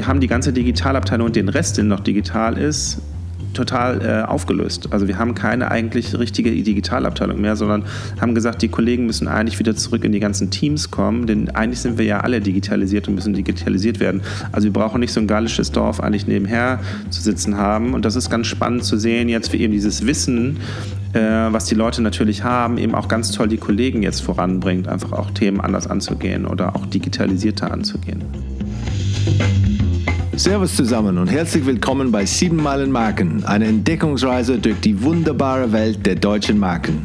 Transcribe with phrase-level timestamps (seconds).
[0.00, 3.02] wir haben die ganze Digitalabteilung und den Rest, der noch digital ist,
[3.52, 4.88] total äh, aufgelöst.
[4.92, 7.84] Also wir haben keine eigentlich richtige Digitalabteilung mehr, sondern
[8.18, 11.80] haben gesagt, die Kollegen müssen eigentlich wieder zurück in die ganzen Teams kommen, denn eigentlich
[11.80, 14.22] sind wir ja alle digitalisiert und müssen digitalisiert werden.
[14.52, 16.80] Also wir brauchen nicht so ein gallisches Dorf eigentlich nebenher
[17.10, 20.60] zu sitzen haben und das ist ganz spannend zu sehen jetzt, wie eben dieses Wissen,
[21.12, 25.12] äh, was die Leute natürlich haben, eben auch ganz toll die Kollegen jetzt voranbringt, einfach
[25.12, 28.24] auch Themen anders anzugehen oder auch digitalisierter anzugehen.
[30.40, 36.06] Servus zusammen und herzlich willkommen bei 7 Meilen Marken, eine Entdeckungsreise durch die wunderbare Welt
[36.06, 37.04] der deutschen Marken.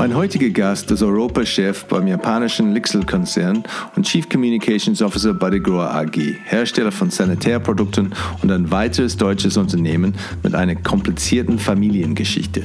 [0.00, 5.90] Mein heutiger Gast ist Europachef beim japanischen Lixel-Konzern und Chief Communications Officer bei der Grohe
[5.90, 12.64] AG, Hersteller von Sanitärprodukten und ein weiteres deutsches Unternehmen mit einer komplizierten Familiengeschichte.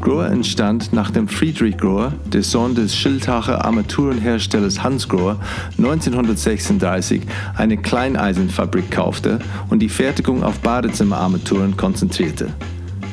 [0.00, 5.36] Grohe entstand nachdem Friedrich Grohe, der Sohn des Schildacher Armaturenherstellers Hans Grohe,
[5.78, 7.22] 1936
[7.56, 12.54] eine Kleineisenfabrik kaufte und die Fertigung auf Badezimmerarmaturen konzentrierte.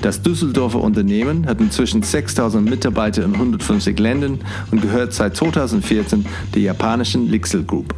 [0.05, 4.37] Das Düsseldorfer Unternehmen hat inzwischen 6000 Mitarbeiter in 150 Ländern
[4.69, 7.95] und gehört seit 2014 der japanischen Lixel Group.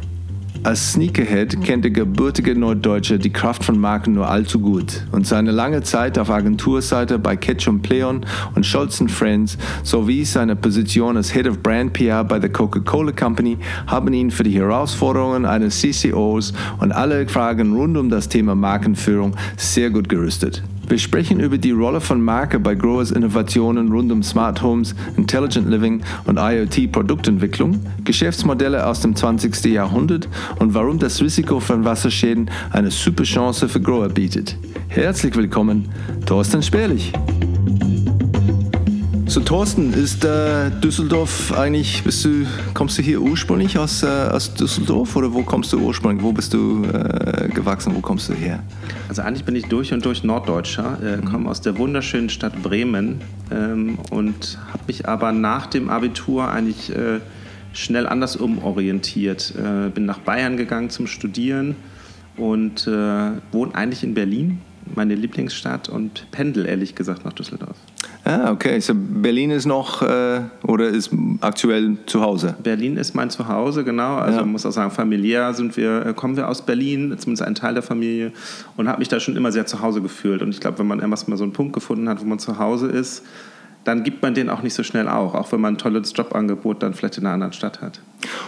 [0.62, 5.50] Als Sneakerhead kennt der gebürtige Norddeutsche die Kraft von Marken nur allzu gut und seine
[5.50, 11.46] lange Zeit auf Agenturseite bei Ketchum Pleon und Scholz Friends sowie seine Position als Head
[11.46, 16.90] of Brand PR bei der Coca-Cola Company haben ihn für die Herausforderungen eines CCOs und
[16.90, 20.62] alle Fragen rund um das Thema Markenführung sehr gut gerüstet.
[20.88, 25.68] Wir sprechen über die Rolle von Marke bei Growers Innovationen rund um Smart Homes, Intelligent
[25.68, 29.66] Living und IoT-Produktentwicklung, Geschäftsmodelle aus dem 20.
[29.66, 30.28] Jahrhundert
[30.58, 34.56] und warum das Risiko von Wasserschäden eine super Chance für Grower bietet.
[34.88, 35.90] Herzlich willkommen,
[36.24, 37.12] Thorsten Sperlich.
[39.28, 44.54] So Thorsten, ist äh, Düsseldorf eigentlich, bist du, kommst du hier ursprünglich aus, äh, aus
[44.54, 48.62] Düsseldorf oder wo kommst du ursprünglich, wo bist du äh, gewachsen, wo kommst du her?
[49.10, 51.26] Also eigentlich bin ich durch und durch Norddeutscher, äh, mhm.
[51.26, 56.88] komme aus der wunderschönen Stadt Bremen ähm, und habe mich aber nach dem Abitur eigentlich
[56.96, 57.20] äh,
[57.74, 59.52] schnell anders umorientiert.
[59.58, 61.76] Äh, bin nach Bayern gegangen zum Studieren
[62.38, 64.60] und wohne eigentlich in Berlin,
[64.94, 67.76] meine Lieblingsstadt und pendel ehrlich gesagt nach Düsseldorf.
[68.24, 68.78] Ah, okay.
[68.80, 71.10] So Berlin ist noch äh, oder ist
[71.40, 72.56] aktuell zu Hause?
[72.62, 74.16] Berlin ist mein Zuhause, genau.
[74.16, 74.46] Also ja.
[74.46, 77.82] muss auch sagen, familiär sind wir, äh, kommen wir aus Berlin, zumindest ein Teil der
[77.82, 78.32] Familie
[78.76, 80.42] und habe mich da schon immer sehr zu Hause gefühlt.
[80.42, 82.88] Und ich glaube, wenn man erstmal so einen Punkt gefunden hat, wo man zu Hause
[82.88, 83.24] ist,
[83.84, 86.82] dann gibt man den auch nicht so schnell auch, auch wenn man ein tolles Jobangebot
[86.82, 88.00] dann vielleicht in einer anderen Stadt hat.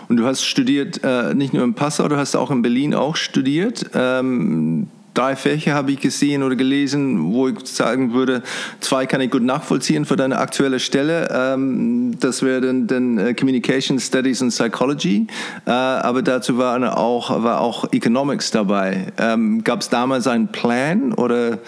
[0.09, 3.17] Und du hast studiert äh, nicht nur in Passau, du hast auch in Berlin auch
[3.17, 3.91] studiert.
[3.95, 4.89] Ähm,
[5.21, 8.43] drei Fächer habe ich gesehen oder gelesen, wo ich sagen würde,
[8.81, 11.29] zwei kann ich gut nachvollziehen für deine aktuelle Stelle.
[11.31, 15.27] Ähm, das wären dann äh, Communication Studies und Psychology,
[15.67, 19.09] äh, aber dazu war auch, war auch Economics dabei.
[19.19, 21.59] Ähm, Gab es damals einen Plan oder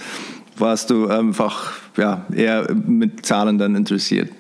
[0.56, 4.30] warst du einfach ja, eher mit Zahlen dann interessiert?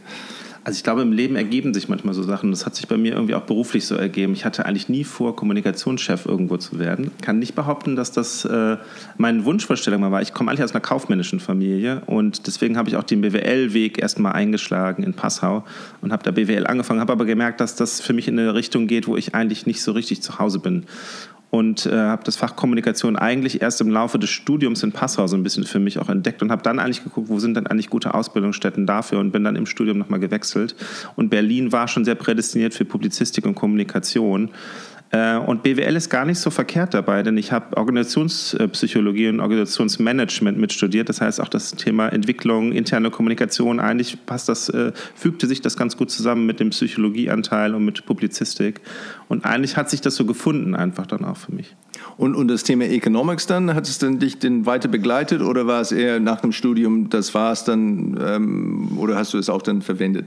[0.64, 2.50] Also ich glaube, im Leben ergeben sich manchmal so Sachen.
[2.52, 4.32] Das hat sich bei mir irgendwie auch beruflich so ergeben.
[4.32, 7.10] Ich hatte eigentlich nie vor, Kommunikationschef irgendwo zu werden.
[7.20, 8.76] Kann nicht behaupten, dass das äh,
[9.16, 10.22] meine Wunschvorstellung mal war.
[10.22, 14.32] Ich komme eigentlich aus einer kaufmännischen Familie und deswegen habe ich auch den BWL-Weg erstmal
[14.32, 15.64] eingeschlagen in Passau
[16.00, 18.86] und habe da BWL angefangen, habe aber gemerkt, dass das für mich in eine Richtung
[18.86, 20.86] geht, wo ich eigentlich nicht so richtig zu Hause bin
[21.52, 25.36] und äh, habe das Fach Kommunikation eigentlich erst im Laufe des Studiums in Passau so
[25.36, 27.90] ein bisschen für mich auch entdeckt und habe dann eigentlich geguckt, wo sind denn eigentlich
[27.90, 30.74] gute Ausbildungsstätten dafür und bin dann im Studium nochmal gewechselt.
[31.14, 34.48] Und Berlin war schon sehr prädestiniert für Publizistik und Kommunikation.
[35.12, 40.58] Äh, und BWL ist gar nicht so verkehrt dabei, denn ich habe Organisationspsychologie und Organisationsmanagement
[40.58, 41.08] mitstudiert.
[41.08, 45.76] Das heißt auch das Thema Entwicklung, interne Kommunikation, eigentlich passt das, äh, fügte sich das
[45.76, 48.80] ganz gut zusammen mit dem Psychologieanteil und mit Publizistik.
[49.28, 51.76] Und eigentlich hat sich das so gefunden einfach dann auch für mich.
[52.16, 55.80] Und, und das Thema Economics dann, hat es denn dich denn weiter begleitet oder war
[55.80, 59.62] es eher nach dem Studium, das war es dann ähm, oder hast du es auch
[59.62, 60.26] dann verwendet?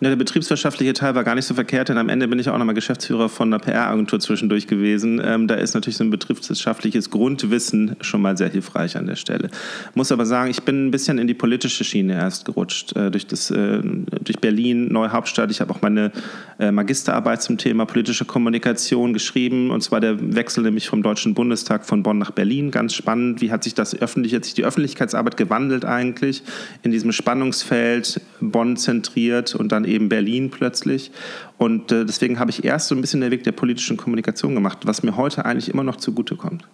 [0.00, 2.58] Ja, der betriebswirtschaftliche Teil war gar nicht so verkehrt, denn am Ende bin ich auch
[2.58, 5.20] nochmal Geschäftsführer von einer PR-Agentur zwischendurch gewesen.
[5.24, 9.48] Ähm, da ist natürlich so ein betriebswirtschaftliches Grundwissen schon mal sehr hilfreich an der Stelle.
[9.94, 13.26] Muss aber sagen, ich bin ein bisschen in die politische Schiene erst gerutscht, äh, durch,
[13.26, 15.50] das, äh, durch Berlin, neue Hauptstadt.
[15.50, 16.12] Ich habe auch meine
[16.58, 21.34] äh, Magisterarbeit zum Thema politische Kommunikation geschrieben und zwar der Wechsel nämlich vom deutschen Deutschen
[21.34, 22.72] Bundestag von Bonn nach Berlin.
[22.72, 23.40] Ganz spannend.
[23.40, 26.42] Wie hat sich das öffentlich, hat sich die Öffentlichkeitsarbeit gewandelt eigentlich
[26.82, 31.12] in diesem Spannungsfeld Bonn zentriert und dann eben Berlin plötzlich.
[31.58, 34.78] Und äh, deswegen habe ich erst so ein bisschen den Weg der politischen Kommunikation gemacht,
[34.82, 36.64] was mir heute eigentlich immer noch zugutekommt.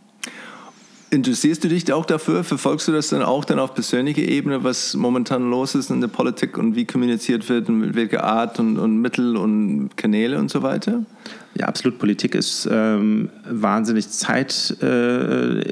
[1.11, 2.43] Interessierst du dich auch dafür?
[2.43, 6.09] Verfolgst du das dann auch dann auf persönlicher Ebene, was momentan los ist in der
[6.09, 10.51] Politik und wie kommuniziert wird und mit welcher Art und, und Mittel und Kanäle und
[10.51, 11.05] so weiter?
[11.55, 11.99] Ja, absolut.
[11.99, 15.63] Politik ist ähm, wahnsinnig Zeit, äh,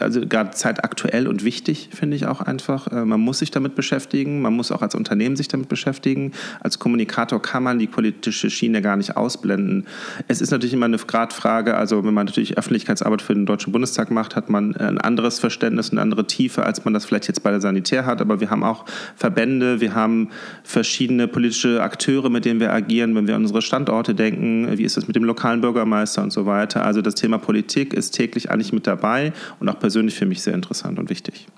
[0.00, 2.88] also gerade zeitaktuell und wichtig, finde ich auch einfach.
[2.88, 6.32] Äh, man muss sich damit beschäftigen, man muss auch als Unternehmen sich damit beschäftigen.
[6.60, 9.86] Als Kommunikator kann man die politische Schiene gar nicht ausblenden.
[10.26, 14.10] Es ist natürlich immer eine Gradfrage, also wenn man natürlich Öffentlichkeitsarbeit für den Deutschen Bundestag
[14.10, 17.50] macht, hat man ein anderes Verständnis, eine andere Tiefe, als man das vielleicht jetzt bei
[17.50, 18.20] der Sanitär hat.
[18.20, 20.30] Aber wir haben auch Verbände, wir haben
[20.64, 24.78] verschiedene politische Akteure, mit denen wir agieren, wenn wir an unsere Standorte denken.
[24.78, 26.84] Wie ist das mit dem lokalen Bürgermeister und so weiter?
[26.84, 30.54] Also das Thema Politik ist täglich eigentlich mit dabei und auch persönlich für mich sehr
[30.54, 31.48] interessant und wichtig.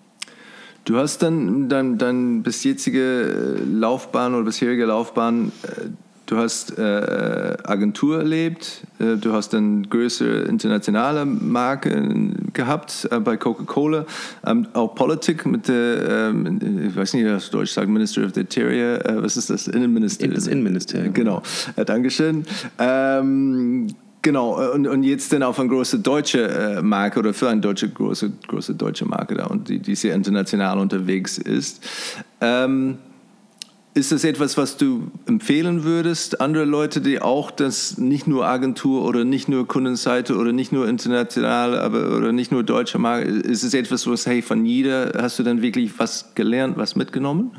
[0.85, 5.89] Du hast dann dein, dein bis jetzige Laufbahn oder bisherige Laufbahn äh,
[6.27, 13.37] Du hast äh, Agentur erlebt, äh, du hast eine größere internationale Marke gehabt äh, bei
[13.37, 14.07] Coca-Cola,
[14.47, 18.41] ähm, auch Politik mit der, ähm, ich weiß nicht, was Deutsch sagt, Minister of the
[18.41, 19.69] Interior, äh, was ist das?
[19.69, 20.35] Innenministerium.
[20.35, 21.13] Das Innenministerium.
[21.13, 21.43] Genau,
[21.77, 22.47] äh, Dankeschön.
[22.79, 23.89] Ähm,
[24.25, 27.61] Genau, äh, und, und jetzt dann auf eine große deutsche äh, Marke oder für eine
[27.61, 31.85] deutsche, große, große deutsche Marke da und die, die sehr international unterwegs ist.
[32.41, 32.97] Ähm,
[33.95, 36.41] ist das etwas, was du empfehlen würdest?
[36.41, 40.89] Andere Leute, die auch das nicht nur Agentur oder nicht nur Kundenseite oder nicht nur
[40.89, 45.39] international, aber oder nicht nur deutsche Marke, ist es etwas, was hey von jeder hast
[45.39, 47.53] du dann wirklich was gelernt, was mitgenommen?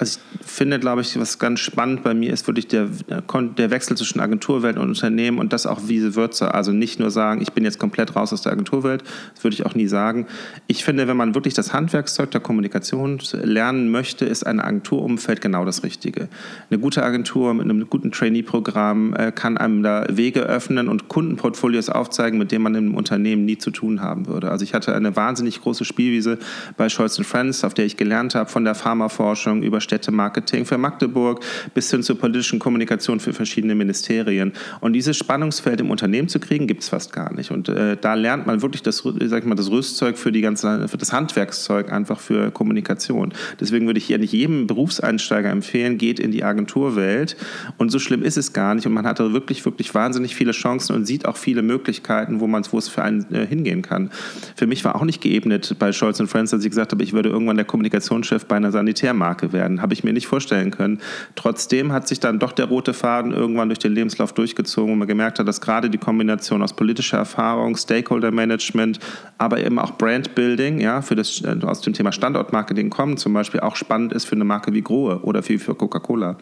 [0.00, 3.98] Also ich finde, glaube ich, was ganz spannend bei mir ist wirklich der, der Wechsel
[3.98, 6.54] zwischen Agenturwelt und Unternehmen und das auch wie Würze.
[6.54, 9.04] Also nicht nur sagen, ich bin jetzt komplett raus aus der Agenturwelt,
[9.34, 10.26] das würde ich auch nie sagen.
[10.68, 15.66] Ich finde, wenn man wirklich das Handwerkszeug der Kommunikation lernen möchte, ist ein Agenturumfeld genau
[15.66, 16.28] das Richtige.
[16.70, 21.90] Eine gute Agentur mit einem guten Trainee-Programm äh, kann einem da Wege öffnen und Kundenportfolios
[21.90, 24.50] aufzeigen, mit denen man im Unternehmen nie zu tun haben würde.
[24.50, 26.38] Also ich hatte eine wahnsinnig große Spielwiese
[26.78, 31.40] bei Scholz Friends, auf der ich gelernt habe, von der Pharmaforschung über Städtemarketing für Magdeburg
[31.74, 34.52] bis hin zur politischen Kommunikation für verschiedene Ministerien.
[34.80, 37.50] Und dieses Spannungsfeld im Unternehmen zu kriegen, gibt es fast gar nicht.
[37.50, 40.86] Und äh, da lernt man wirklich das, sag ich mal, das Rüstzeug für, die ganze,
[40.86, 43.32] für das Handwerkszeug einfach für Kommunikation.
[43.58, 47.36] Deswegen würde ich hier nicht jedem Berufseinsteiger empfehlen, geht in die Agenturwelt.
[47.76, 48.86] Und so schlimm ist es gar nicht.
[48.86, 52.46] Und man hat da wirklich, wirklich wahnsinnig viele Chancen und sieht auch viele Möglichkeiten, wo,
[52.46, 54.10] wo es für einen äh, hingehen kann.
[54.54, 57.30] Für mich war auch nicht geebnet bei Scholz Friends, als ich gesagt habe, ich würde
[57.30, 61.00] irgendwann der Kommunikationschef bei einer Sanitärmarke werden habe ich mir nicht vorstellen können.
[61.34, 65.08] Trotzdem hat sich dann doch der rote Faden irgendwann durch den Lebenslauf durchgezogen, wo man
[65.08, 68.98] gemerkt hat, dass gerade die Kombination aus politischer Erfahrung, Stakeholder Management,
[69.38, 73.60] aber eben auch Brandbuilding, ja, für das, äh, aus dem Thema Standortmarketing kommen, zum Beispiel
[73.60, 76.36] auch spannend ist für eine Marke wie Grohe oder für, für Coca-Cola.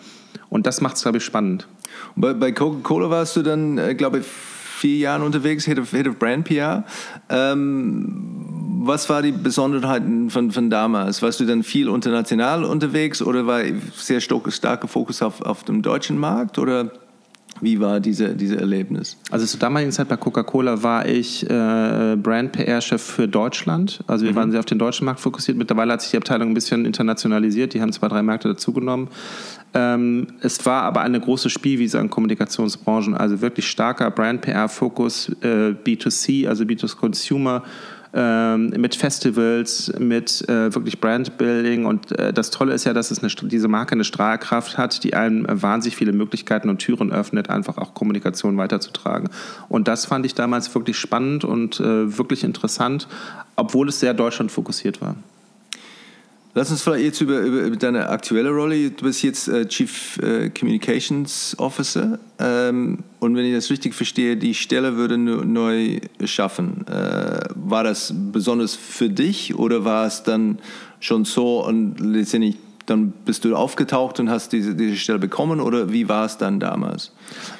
[0.49, 1.67] Und das macht es, glaube ich, spannend.
[2.17, 4.26] Bei, bei Coca-Cola warst du dann, äh, glaube ich,
[4.79, 6.85] vier Jahren unterwegs, Head of, Head of Brand PR.
[7.29, 8.38] Ähm,
[8.88, 11.23] was war die Besonderheit von, von damals?
[11.23, 13.61] Warst du dann viel international unterwegs oder war
[13.94, 16.90] sehr starker Fokus auf, auf dem deutschen Markt oder
[17.61, 19.17] wie war diese, diese Erlebnis?
[19.31, 24.00] Also zur damaligen Zeit bei Coca-Cola war ich äh, Brand-PR-Chef für Deutschland.
[24.07, 24.37] Also wir mhm.
[24.37, 25.59] waren sehr auf den deutschen Markt fokussiert.
[25.59, 27.75] Mittlerweile hat sich die Abteilung ein bisschen internationalisiert.
[27.75, 29.09] Die haben zwei, drei Märkte dazugenommen.
[29.75, 33.14] Ähm, es war aber eine große Spielwiese an Kommunikationsbranchen.
[33.14, 37.64] Also wirklich starker Brand-PR-Fokus, äh, B2C, also B2C-Consumer
[38.15, 41.85] ähm, mit Festivals, mit äh, wirklich Brandbuilding.
[41.85, 45.15] Und äh, das Tolle ist ja, dass es eine, diese Marke eine Strahlkraft hat, die
[45.15, 49.29] einem wahnsinnig viele Möglichkeiten und Türen öffnet, einfach auch Kommunikation weiterzutragen.
[49.69, 53.09] Und das fand ich damals wirklich spannend und äh, wirklich interessant,
[53.57, 55.17] obwohl es sehr Deutschland fokussiert war.
[56.59, 58.91] Lass uns vielleicht jetzt über, über, über deine aktuelle Rolle.
[58.91, 62.19] Du bist jetzt äh, Chief äh, Communications Officer.
[62.41, 66.85] Ähm, und wenn ich das richtig verstehe, die Stelle würde neu schaffen.
[66.88, 70.59] Äh, war das besonders für dich oder war es dann
[70.99, 72.57] schon so und letztendlich
[72.88, 76.61] dann bist du aufgetaucht und hast diese, diese Stelle bekommen oder wie war es dann
[76.61, 77.12] damals?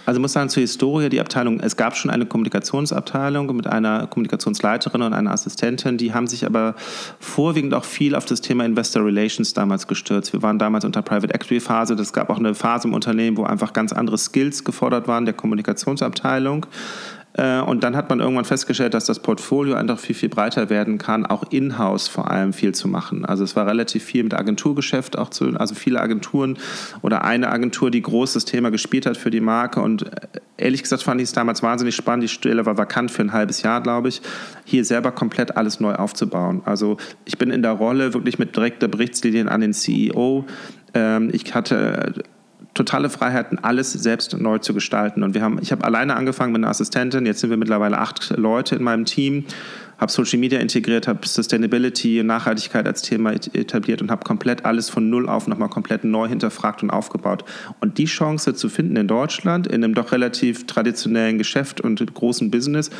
[0.07, 4.07] Also ich muss sagen, zur Historie, die Abteilung, es gab schon eine Kommunikationsabteilung mit einer
[4.07, 6.75] Kommunikationsleiterin und einer Assistentin, die haben sich aber
[7.21, 10.33] vorwiegend auch viel auf das Thema Investor Relations damals gestürzt.
[10.33, 13.45] Wir waren damals unter Private Equity Phase, es gab auch eine Phase im Unternehmen, wo
[13.45, 16.67] einfach ganz andere Skills gefordert waren, der Kommunikationsabteilung.
[17.39, 20.99] Äh, und dann hat man irgendwann festgestellt, dass das Portfolio einfach viel, viel breiter werden
[20.99, 23.25] kann, auch in-house vor allem viel zu machen.
[23.25, 26.59] Also es war relativ viel mit Agenturgeschäft, auch zu, also viele Agenturen
[27.01, 29.81] oder eine Agentur, die großes Thema gespielt hat für die Marke.
[29.81, 32.25] Und äh, ehrlich gesagt fand ich es damals wahnsinnig spannend.
[32.25, 34.21] Die Stelle war vakant für ein halbes Jahr, glaube ich,
[34.65, 36.63] hier selber komplett alles neu aufzubauen.
[36.65, 40.45] Also ich bin in der Rolle wirklich mit direkter Berichtslinien an den CEO.
[40.93, 42.25] Ähm, ich hatte
[42.79, 45.23] totale Freiheiten, alles selbst neu zu gestalten.
[45.23, 48.31] Und wir haben, ich habe alleine angefangen mit einer Assistentin, jetzt sind wir mittlerweile acht
[48.37, 49.45] Leute in meinem Team,
[49.99, 55.11] habe Social Media integriert, habe Sustainability Nachhaltigkeit als Thema etabliert und habe komplett alles von
[55.11, 57.45] null auf nochmal komplett neu hinterfragt und aufgebaut.
[57.81, 62.51] Und die Chance zu finden in Deutschland, in einem doch relativ traditionellen Geschäft und großen
[62.51, 62.91] Business,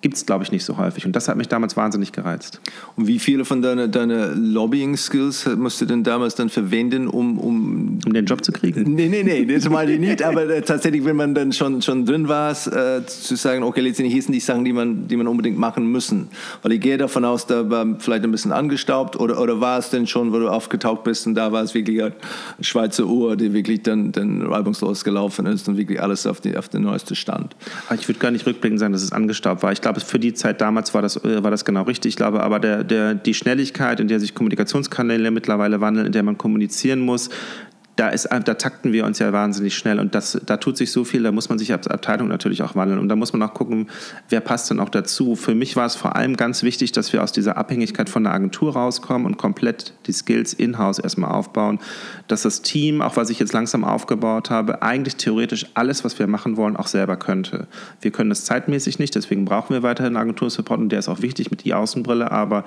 [0.00, 1.04] gibt es, glaube ich, nicht so häufig.
[1.04, 2.60] Und das hat mich damals wahnsinnig gereizt.
[2.96, 7.98] Und wie viele von deinen deine Lobbying-Skills musst du denn damals dann verwenden, um, um...
[8.06, 8.94] Um den Job zu kriegen?
[8.94, 10.22] Nee, nee, nee, das ich nicht.
[10.22, 14.14] aber äh, tatsächlich, wenn man dann schon, schon drin war, äh, zu sagen, okay, letztendlich
[14.14, 16.28] hier sind die Sachen, die man, die man unbedingt machen müssen.
[16.62, 19.90] Weil ich gehe davon aus, da war vielleicht ein bisschen angestaubt oder, oder war es
[19.90, 22.12] denn schon, wo du aufgetaucht bist und da war es wirklich eine
[22.60, 26.68] Schweizer Uhr, die wirklich dann, dann reibungslos gelaufen ist und wirklich alles auf, die, auf
[26.68, 27.54] den neuesten Stand.
[27.94, 29.72] Ich würde gar nicht rückblickend sagen, dass es angestaubt war.
[29.72, 32.10] Ich glaube, glaube, für die Zeit damals war das, äh, war das genau richtig.
[32.10, 36.22] Ich glaube aber, der, der, die Schnelligkeit, in der sich Kommunikationskanäle mittlerweile wandeln, in der
[36.22, 37.30] man kommunizieren muss,
[37.96, 41.04] da, ist, da takten wir uns ja wahnsinnig schnell und das, da tut sich so
[41.04, 43.52] viel, da muss man sich als Abteilung natürlich auch wandeln und da muss man auch
[43.52, 43.88] gucken,
[44.30, 45.36] wer passt denn auch dazu.
[45.36, 48.32] Für mich war es vor allem ganz wichtig, dass wir aus dieser Abhängigkeit von der
[48.32, 51.78] Agentur rauskommen und komplett die Skills in-house erstmal aufbauen,
[52.30, 56.26] dass das Team, auch was ich jetzt langsam aufgebaut habe, eigentlich theoretisch alles, was wir
[56.26, 57.66] machen wollen, auch selber könnte.
[58.00, 61.50] Wir können das zeitmäßig nicht, deswegen brauchen wir weiterhin Agentursupport und der ist auch wichtig
[61.50, 62.64] mit die Außenbrille, aber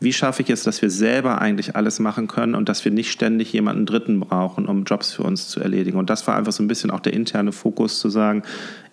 [0.00, 3.10] wie schaffe ich es, dass wir selber eigentlich alles machen können und dass wir nicht
[3.10, 5.98] ständig jemanden Dritten brauchen, um Jobs für uns zu erledigen.
[5.98, 8.42] Und das war einfach so ein bisschen auch der interne Fokus zu sagen,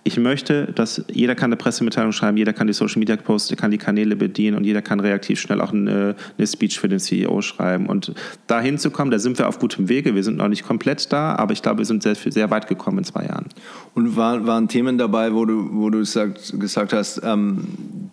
[0.07, 3.71] ich möchte, dass jeder kann eine Pressemitteilung schreiben, jeder kann die Social Media posten, kann
[3.71, 7.41] die Kanäle bedienen und jeder kann reaktiv schnell auch eine, eine Speech für den CEO
[7.41, 7.87] schreiben.
[7.87, 8.13] Und
[8.45, 10.13] da hinzukommen, da sind wir auf gutem Wege.
[10.13, 12.99] Wir sind noch nicht komplett da, aber ich glaube, wir sind sehr, sehr weit gekommen
[12.99, 13.47] in zwei Jahren.
[13.95, 18.11] Und war, waren Themen dabei, wo du, wo du sagt, gesagt hast, ähm,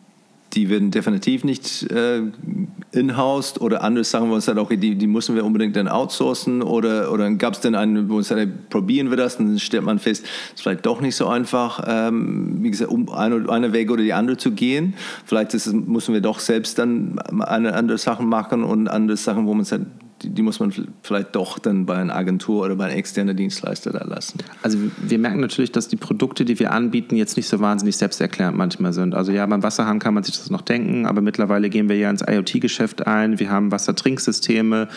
[0.54, 2.22] die werden definitiv nicht äh,
[2.92, 6.62] in-house oder andere sagen wir uns halt, okay, die, die müssen wir unbedingt dann outsourcen
[6.62, 9.98] oder, oder gab es dann einen, wo wir sagen, probieren wir das, dann stellt man
[9.98, 13.90] fest, es ist vielleicht doch nicht so einfach, ähm, wie gesagt, um eine, eine Weg
[13.90, 14.94] oder die andere zu gehen.
[15.24, 19.54] Vielleicht ist müssen wir doch selbst dann eine, andere Sachen machen und andere Sachen, wo
[19.54, 19.86] man sagt,
[20.22, 23.90] die, die, muss man vielleicht doch dann bei einer Agentur oder bei einem externen Dienstleister
[23.90, 24.38] da lassen.
[24.62, 28.56] Also wir merken natürlich, dass die Produkte, die wir anbieten, jetzt nicht so wahnsinnig selbsterklärend
[28.56, 29.14] manchmal sind.
[29.14, 32.10] Also ja, beim Wasserhahn kann man sich das noch denken, aber mittlerweile gehen wir ja
[32.10, 33.38] ins IoT-Geschäft ein.
[33.38, 34.88] Wir haben Wassertrinksysteme,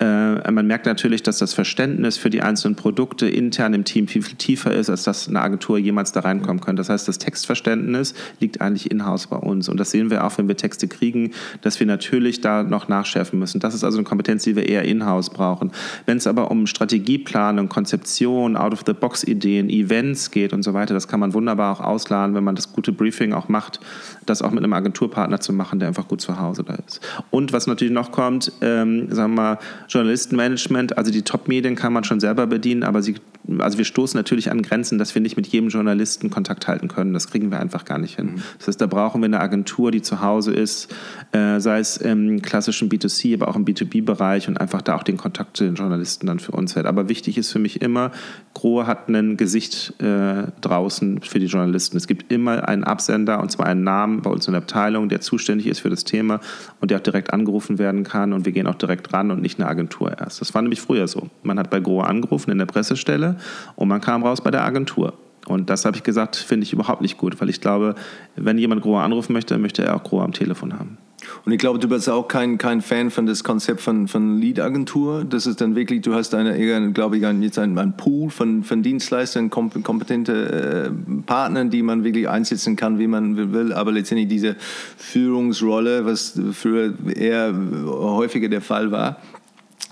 [0.00, 4.22] äh, man merkt natürlich, dass das Verständnis für die einzelnen Produkte intern im Team viel,
[4.22, 6.80] viel tiefer ist, als dass eine Agentur jemals da reinkommen könnte.
[6.80, 9.68] Das heißt, das Textverständnis liegt eigentlich in-house bei uns.
[9.68, 11.30] Und das sehen wir auch, wenn wir Texte kriegen,
[11.62, 13.60] dass wir natürlich da noch nachschärfen müssen.
[13.60, 15.70] Das ist also eine Kompetenz, die wir eher in-house brauchen.
[16.06, 21.34] Wenn es aber um Strategieplanung, Konzeption, Out-of-the-Box-Ideen, Events geht und so weiter, das kann man
[21.34, 23.80] wunderbar auch ausladen, wenn man das gute Briefing auch macht,
[24.26, 27.00] das auch mit einem Agenturpartner zu machen, der einfach gut zu Hause da ist.
[27.30, 32.04] Und was natürlich noch kommt, ähm, sagen wir mal, Journalistenmanagement, also die Top-Medien kann man
[32.04, 33.16] schon selber bedienen, aber sie,
[33.60, 37.12] also wir stoßen natürlich an Grenzen, dass wir nicht mit jedem Journalisten Kontakt halten können.
[37.12, 38.34] Das kriegen wir einfach gar nicht hin.
[38.34, 38.42] Mhm.
[38.58, 40.94] Das heißt, da brauchen wir eine Agentur, die zu Hause ist,
[41.32, 45.16] äh, sei es im klassischen B2C, aber auch im B2B-Bereich und einfach da auch den
[45.16, 46.86] Kontakt zu den Journalisten dann für uns hält.
[46.86, 48.10] Aber wichtig ist für mich immer,
[48.54, 51.96] Grohe hat ein Gesicht äh, draußen für die Journalisten.
[51.96, 55.20] Es gibt immer einen Absender und zwar einen Namen bei uns in der Abteilung, der
[55.20, 56.40] zuständig ist für das Thema
[56.80, 59.58] und der auch direkt angerufen werden kann und wir gehen auch direkt ran und nicht
[59.58, 60.40] eine Agentur erst.
[60.40, 61.28] Das war nämlich früher so.
[61.42, 63.36] Man hat bei Grohe angerufen in der Pressestelle
[63.76, 65.14] und man kam raus bei der Agentur.
[65.46, 67.94] Und das habe ich gesagt, finde ich überhaupt nicht gut, weil ich glaube,
[68.36, 70.98] wenn jemand Grohe anrufen möchte, möchte er auch Grohe am Telefon haben.
[71.44, 75.24] Und ich glaube, du bist auch kein, kein Fan von das Konzept von, von Lead-Agentur.
[75.24, 78.82] Das ist dann wirklich, du hast eine, glaube ich, jetzt einen, einen Pool von, von
[78.82, 83.72] Dienstleistern, kompetente äh, Partnern, die man wirklich einsetzen kann, wie man will.
[83.72, 84.56] Aber letztendlich diese
[84.96, 87.54] Führungsrolle, was früher eher
[87.86, 89.18] häufiger der Fall war,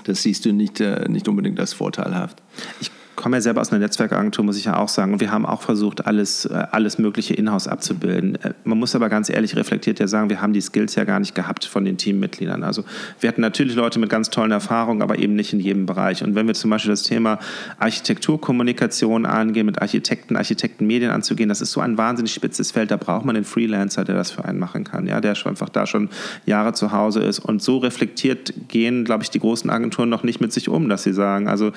[0.04, 2.42] das siehst du nicht, äh, nicht unbedingt als vorteilhaft.
[2.80, 5.12] Ich komme ja selber aus einer Netzwerkagentur, muss ich ja auch sagen.
[5.12, 8.36] Und wir haben auch versucht, alles, äh, alles Mögliche in-house abzubilden.
[8.36, 11.20] Äh, man muss aber ganz ehrlich reflektiert ja sagen, wir haben die Skills ja gar
[11.20, 12.64] nicht gehabt von den Teammitgliedern.
[12.64, 12.84] Also
[13.20, 16.24] wir hatten natürlich Leute mit ganz tollen Erfahrungen, aber eben nicht in jedem Bereich.
[16.24, 17.38] Und wenn wir zum Beispiel das Thema
[17.78, 22.90] Architekturkommunikation angehen, mit Architekten, Architektenmedien anzugehen, das ist so ein wahnsinnig spitzes Feld.
[22.90, 25.86] Da braucht man einen Freelancer, der das für einen machen kann, ja, der einfach da
[25.86, 26.08] schon
[26.46, 27.38] Jahre zu Hause ist.
[27.40, 31.02] Und so reflektiert gehen, glaube ich, die großen Agenturen noch nicht mit sich um, dass
[31.02, 31.72] sie sagen, also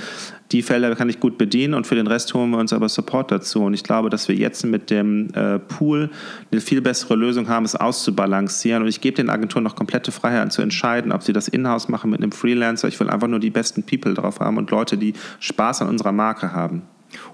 [0.51, 2.87] die Felder kann ich gut gut bedienen und für den Rest holen wir uns aber
[2.87, 3.63] Support dazu.
[3.63, 6.11] Und ich glaube, dass wir jetzt mit dem äh, Pool
[6.51, 8.83] eine viel bessere Lösung haben, es auszubalancieren.
[8.83, 12.11] Und ich gebe den Agenturen noch komplette Freiheit zu entscheiden, ob sie das in-house machen
[12.11, 12.87] mit einem Freelancer.
[12.89, 16.11] Ich will einfach nur die besten People drauf haben und Leute, die Spaß an unserer
[16.11, 16.83] Marke haben.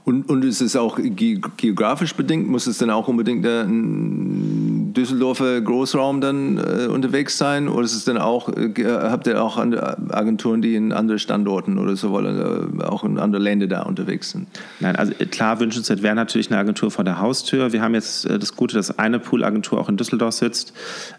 [0.06, 2.48] Und, und ist es auch geografisch bedingt?
[2.48, 7.68] Muss es dann auch unbedingt ein Düsseldorfer Großraum dann äh, unterwegs sein?
[7.68, 11.96] Oder ist es dann auch, äh, habt ihr auch Agenturen, die in anderen Standorten oder
[11.96, 14.48] so wollen, äh, auch in anderen Ländern da unterwegs sind?
[14.80, 17.72] Nein, also klar wünschenswert wäre natürlich eine Agentur vor der Haustür.
[17.74, 20.74] Wir haben jetzt äh, das Gute, dass eine Pool-Agentur auch in Düsseldorf sitzt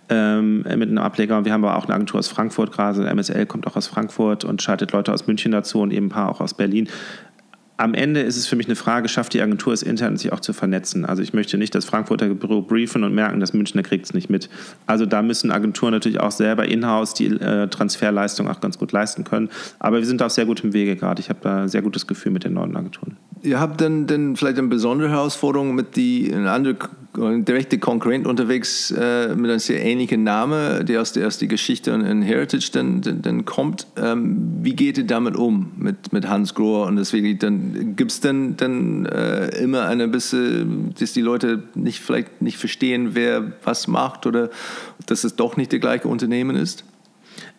[0.08, 1.44] ähm, mit einem Ableger.
[1.44, 3.12] Wir haben aber auch eine Agentur aus Frankfurt gerade.
[3.12, 6.30] MSL kommt auch aus Frankfurt und schaltet Leute aus München dazu und eben ein paar
[6.30, 6.88] auch aus Berlin
[7.76, 10.40] am Ende ist es für mich eine Frage, schafft die Agentur es intern, sich auch
[10.40, 11.04] zu vernetzen?
[11.04, 14.30] Also ich möchte nicht das Frankfurter Büro briefen und merken, das Münchner kriegt es nicht
[14.30, 14.48] mit.
[14.86, 19.24] Also da müssen Agenturen natürlich auch selber in-house die äh, Transferleistung auch ganz gut leisten
[19.24, 19.48] können.
[19.78, 21.20] Aber wir sind auf sehr gutem Wege gerade.
[21.20, 23.16] Ich habe da ein sehr gutes Gefühl mit den neuen Agenturen.
[23.44, 26.76] Ihr habt dann, dann vielleicht eine besondere Herausforderung mit die eine andere
[27.16, 32.22] direkte Konkurrent unterwegs äh, mit einem sehr ähnlichen Namen, der aus der, der Geschichte und
[32.22, 33.86] Heritage dann, dann, dann kommt.
[33.96, 38.20] Ähm, wie geht ihr damit um mit, mit Hans Grohr und deswegen dann gibt es
[38.20, 43.88] dann, dann äh, immer eine bisschen, dass die Leute nicht vielleicht nicht verstehen, wer was
[43.88, 44.48] macht oder
[45.06, 46.84] dass es doch nicht der gleiche Unternehmen ist?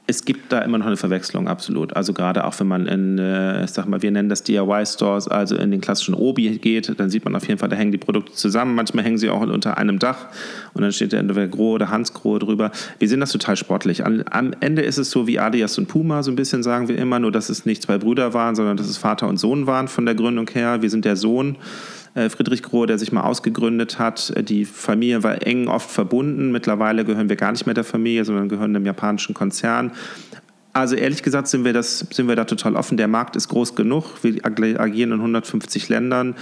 [0.06, 1.96] Es gibt da immer noch eine Verwechslung, absolut.
[1.96, 5.56] Also gerade auch wenn man in, äh, ich sag mal, wir nennen das DIY-Stores, also
[5.56, 8.34] in den klassischen Obi geht, dann sieht man auf jeden Fall, da hängen die Produkte
[8.34, 8.76] zusammen.
[8.76, 10.28] Manchmal hängen sie auch unter einem Dach
[10.74, 12.72] und dann steht da entweder Grohe oder Hans Grohe drüber.
[13.00, 14.06] Wir sehen das total sportlich.
[14.06, 14.24] Am,
[14.60, 17.32] Ende ist es so wie Adidas und Puma, so ein bisschen sagen wir immer, nur
[17.32, 20.16] dass es nicht zwei Brüder waren, sondern dass es Vater und Sohn waren von der
[20.16, 20.82] Gründung her.
[20.82, 21.56] Wir sind der Sohn
[22.30, 24.32] Friedrich Grohe, der sich mal ausgegründet hat.
[24.36, 26.52] Äh, die Familie war eng oft verbunden.
[26.52, 29.92] Mittlerweile gehören wir gar nicht mehr der Familie, sondern gehören dem japanischen Konzern.
[30.74, 32.98] Also ehrlich gesagt sind wir, das, sind wir da total offen.
[32.98, 34.24] Der Markt ist groß genug.
[34.24, 36.36] Wir agieren in 150 Ländern.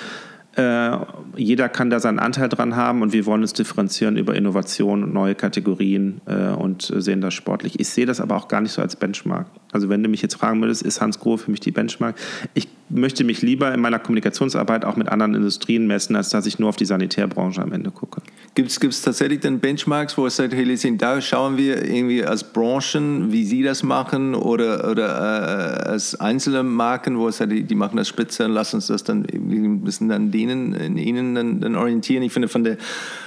[0.56, 0.98] Äh,
[1.38, 5.14] jeder kann da seinen Anteil dran haben und wir wollen uns differenzieren über Innovation und
[5.14, 7.80] neue Kategorien äh, und sehen das sportlich.
[7.80, 9.48] Ich sehe das aber auch gar nicht so als Benchmark.
[9.72, 12.16] Also wenn du mich jetzt fragen würdest, ist Hans Grohe für mich die Benchmark?
[12.54, 16.60] Ich möchte mich lieber in meiner Kommunikationsarbeit auch mit anderen Industrien messen, als dass ich
[16.60, 18.22] nur auf die Sanitärbranche am Ende gucke.
[18.54, 22.44] Gibt es tatsächlich dann Benchmarks, wo es sagt, hey, listen, da schauen wir irgendwie als
[22.44, 27.76] Branchen, wie sie das machen oder, oder äh, als einzelne Marken, wo es sagt, die,
[27.76, 31.62] machen das spitze und lassen uns das dann ein bisschen dann denen, in ihnen dann,
[31.62, 32.24] dann orientieren.
[32.24, 32.78] Ich finde von der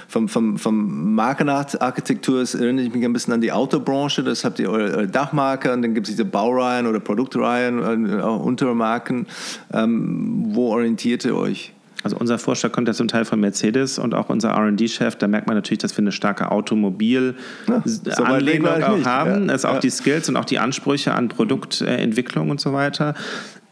[0.07, 4.23] vom, vom, vom Markenarchitektur erinnert mich ein bisschen an die Autobranche.
[4.23, 8.43] Das habt ihr eure, Dachmarke und dann gibt es diese Baureihen oder Produktreihen, äh, auch
[8.43, 9.27] Untermarken.
[9.73, 11.73] Ähm, wo orientiert ihr euch?
[12.03, 15.47] Also unser Vorschlag kommt ja zum Teil von Mercedes und auch unser R&D-Chef, da merkt
[15.47, 19.49] man natürlich, dass wir eine starke Automobil-Anlehnung auch haben.
[19.49, 19.69] Ja, ja.
[19.69, 23.15] auch die Skills und auch die Ansprüche an Produktentwicklung und so weiter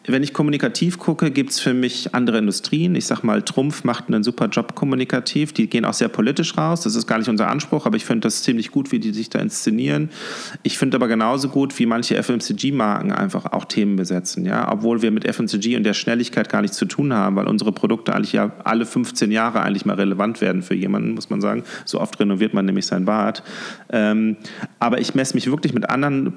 [0.05, 2.93] wenn ich kommunikativ gucke, gibt es für mich andere Industrien.
[2.95, 5.53] Ich sage mal, Trumpf macht einen super Job kommunikativ.
[5.53, 6.81] Die gehen auch sehr politisch raus.
[6.81, 9.29] Das ist gar nicht unser Anspruch, aber ich finde das ziemlich gut, wie die sich
[9.29, 10.09] da inszenieren.
[10.61, 14.45] Ich finde aber genauso gut, wie manche FMCG-Marken einfach auch Themen besetzen.
[14.45, 14.69] Ja?
[14.73, 18.13] Obwohl wir mit FMCG und der Schnelligkeit gar nichts zu tun haben, weil unsere Produkte
[18.13, 21.63] eigentlich ja alle 15 Jahre eigentlich mal relevant werden für jemanden, muss man sagen.
[21.85, 23.41] So oft renoviert man nämlich sein Bad.
[23.89, 24.35] Ähm,
[24.79, 26.33] aber ich messe mich wirklich mit anderen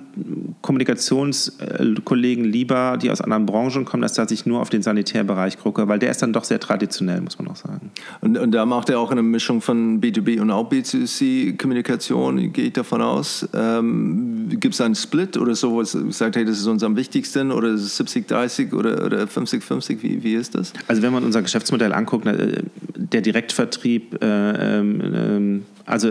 [0.62, 5.88] Kommunikationskollegen lieber, die aus anderen Branchen Branchen kommen, dass ich nur auf den Sanitärbereich gucke,
[5.88, 7.90] weil der ist dann doch sehr traditionell, muss man auch sagen.
[8.20, 12.72] Und, und da macht er auch eine Mischung von B2B und auch B2C-Kommunikation, gehe ich
[12.74, 13.48] davon aus.
[13.54, 16.96] Ähm, Gibt es einen Split oder so, wo es sagt, hey, das ist uns am
[16.96, 20.02] wichtigsten oder ist es 70-30 oder, oder 50-50?
[20.02, 20.74] Wie, wie ist das?
[20.86, 22.62] Also wenn man unser Geschäftsmodell anguckt, äh,
[22.94, 26.10] der Direktvertrieb, äh, äh, also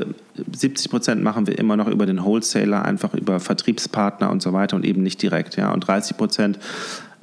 [0.52, 4.76] 70 Prozent machen wir immer noch über den Wholesaler, einfach über Vertriebspartner und so weiter
[4.76, 5.58] und eben nicht direkt.
[5.58, 5.72] Ja.
[5.72, 6.60] Und 30 Prozent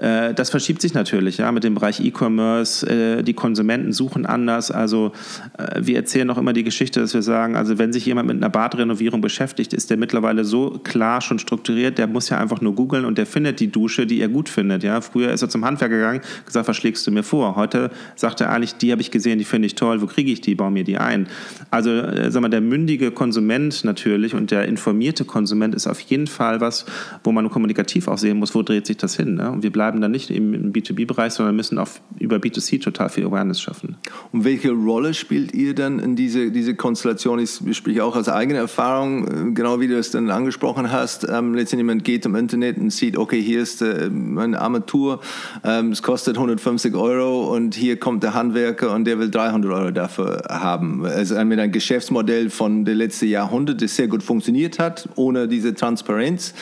[0.02, 2.86] äh, das verschiebt sich natürlich, ja, mit dem Bereich E-Commerce.
[2.86, 4.72] Äh, die Konsumenten suchen anders.
[4.72, 5.12] Also
[5.56, 8.36] äh, wir erzählen auch immer die Geschichte, dass wir sagen, also wenn sich jemand mit
[8.36, 12.74] einer Badrenovierung beschäftigt, ist der mittlerweile so klar schon strukturiert, der muss ja einfach nur
[12.74, 14.82] googeln und der findet die Dusche, die er gut findet.
[14.82, 17.54] Ja, früher ist er zum Handwerker gegangen, gesagt, was schlägst du mir vor?
[17.54, 20.02] Heute sagt er eigentlich, die habe ich gesehen, die finde ich toll.
[20.02, 20.56] Wo kriege ich die?
[20.56, 21.28] Bau mir die ein.
[21.70, 26.60] Also sag mal, der mündige Konsument natürlich und der informierte Konsument ist auf jeden Fall
[26.60, 26.86] was,
[27.22, 29.36] wo man kommunikativ auch sehen muss, wo dreht sich das hin.
[29.36, 29.50] Ne?
[29.50, 33.26] Und wir bleiben bleiben dann nicht im B2B-Bereich, sondern müssen auch über B2C total viel
[33.26, 33.96] Awareness schaffen.
[34.32, 37.38] Und welche Rolle spielt ihr dann in diese, diese Konstellation?
[37.38, 41.28] Ich spreche auch aus eigener Erfahrung, äh, genau wie du es dann angesprochen hast.
[41.28, 45.20] Ähm, letztendlich jemand geht im Internet und sieht, okay, hier ist äh, eine Armatur,
[45.64, 49.90] ähm, es kostet 150 Euro und hier kommt der Handwerker und der will 300 Euro
[49.90, 51.04] dafür haben.
[51.04, 55.74] Also mit einem Geschäftsmodell von den letzten Jahrhunderten, das sehr gut funktioniert hat, ohne diese
[55.74, 56.54] Transparenz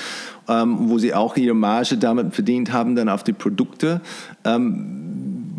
[0.50, 4.00] ähm, wo sie auch ihre Marge damit verdient haben, dann auf die Produkte.
[4.44, 5.10] Ähm,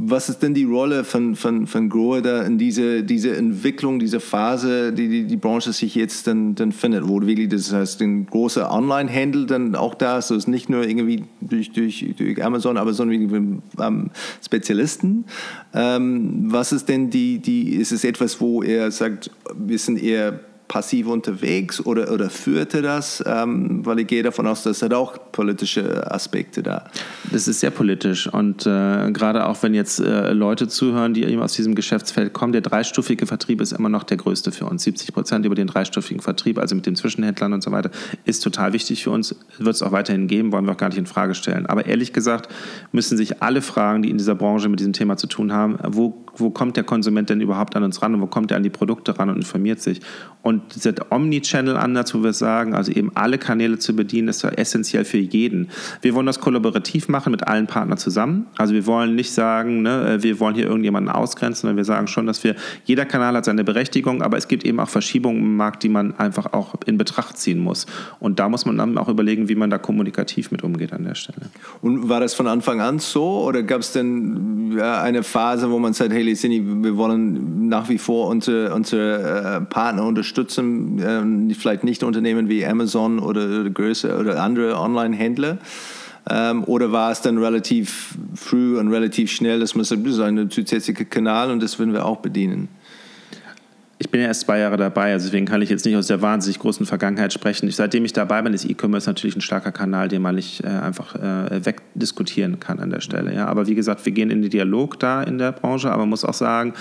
[0.03, 4.19] was ist denn die Rolle von, von, von Grohe da in diese, diese Entwicklung, diese
[4.19, 8.25] Phase, die, die die Branche sich jetzt dann, dann findet, wo wirklich das heißt, ein
[8.25, 12.77] großer Online-Handel dann auch da ist, so ist nicht nur irgendwie durch, durch, durch Amazon,
[12.77, 14.09] aber sondern ähm,
[14.43, 15.25] Spezialisten.
[15.73, 20.39] Ähm, was ist denn die, die, ist es etwas, wo er sagt, wir sind eher
[20.71, 23.21] passiv unterwegs oder, oder führte das?
[23.27, 26.85] Ähm, weil ich gehe davon aus, dass hat auch politische Aspekte da.
[27.29, 31.41] Das ist sehr politisch und äh, gerade auch wenn jetzt äh, Leute zuhören, die eben
[31.41, 34.83] aus diesem Geschäftsfeld kommen, der dreistufige Vertrieb ist immer noch der größte für uns.
[34.83, 37.91] 70 Prozent über den dreistufigen Vertrieb, also mit den Zwischenhändlern und so weiter,
[38.23, 39.35] ist total wichtig für uns.
[39.57, 41.65] Wird es auch weiterhin geben, wollen wir auch gar nicht in Frage stellen.
[41.65, 42.47] Aber ehrlich gesagt
[42.93, 46.23] müssen sich alle Fragen, die in dieser Branche mit diesem Thema zu tun haben, wo,
[46.37, 48.69] wo kommt der Konsument denn überhaupt an uns ran und wo kommt er an die
[48.69, 49.99] Produkte ran und informiert sich?
[50.43, 55.05] Und dieser Omni-Channel-Ansatz, wo wir sagen, also eben alle Kanäle zu bedienen, ist ja essentiell
[55.05, 55.69] für jeden.
[56.01, 58.47] Wir wollen das kollaborativ machen mit allen Partnern zusammen.
[58.57, 62.25] Also wir wollen nicht sagen, ne, wir wollen hier irgendjemanden ausgrenzen, sondern wir sagen schon,
[62.25, 65.83] dass wir, jeder Kanal hat seine Berechtigung, aber es gibt eben auch Verschiebungen im Markt,
[65.83, 67.85] die man einfach auch in Betracht ziehen muss.
[68.19, 71.15] Und da muss man dann auch überlegen, wie man da kommunikativ mit umgeht an der
[71.15, 71.51] Stelle.
[71.81, 75.77] Und war das von Anfang an so oder gab es denn ja, eine Phase, wo
[75.77, 80.30] man sagt, hey Licini, wir wollen nach wie vor unsere, unsere äh, Partner unterstützen?
[80.31, 85.57] Unterstützen, äh, vielleicht nicht Unternehmen wie Amazon oder, oder größere oder andere Online-Händler?
[86.29, 90.19] Ähm, oder war es dann relativ früh und relativ schnell, dass man sagt, das ist
[90.19, 92.67] ein zusätzlicher Kanal und das würden wir auch bedienen?
[93.97, 96.23] Ich bin ja erst zwei Jahre dabei, also deswegen kann ich jetzt nicht aus der
[96.23, 97.67] wahnsinnig großen Vergangenheit sprechen.
[97.67, 100.67] Ich, seitdem ich dabei bin, ist E-Commerce natürlich ein starker Kanal, den man nicht äh,
[100.67, 103.33] einfach äh, wegdiskutieren kann an der Stelle.
[103.33, 103.45] Ja.
[103.45, 106.25] Aber wie gesagt, wir gehen in den Dialog da in der Branche, aber man muss
[106.25, 106.73] auch sagen,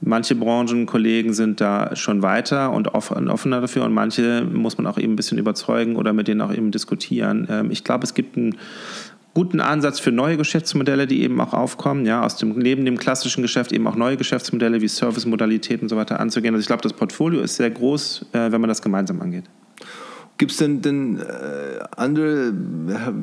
[0.00, 5.14] Manche Branchenkollegen sind da schon weiter und offener dafür und manche muss man auch eben
[5.14, 7.48] ein bisschen überzeugen oder mit denen auch eben diskutieren.
[7.50, 8.56] Ähm, ich glaube, es gibt einen
[9.32, 13.42] guten Ansatz für neue Geschäftsmodelle, die eben auch aufkommen, ja, aus dem neben dem klassischen
[13.42, 16.54] Geschäft eben auch neue Geschäftsmodelle wie Service-Modalitäten und so weiter anzugehen.
[16.54, 19.44] Also ich glaube, das Portfolio ist sehr groß, äh, wenn man das gemeinsam angeht.
[20.38, 22.52] Gibt es denn, denn äh, andere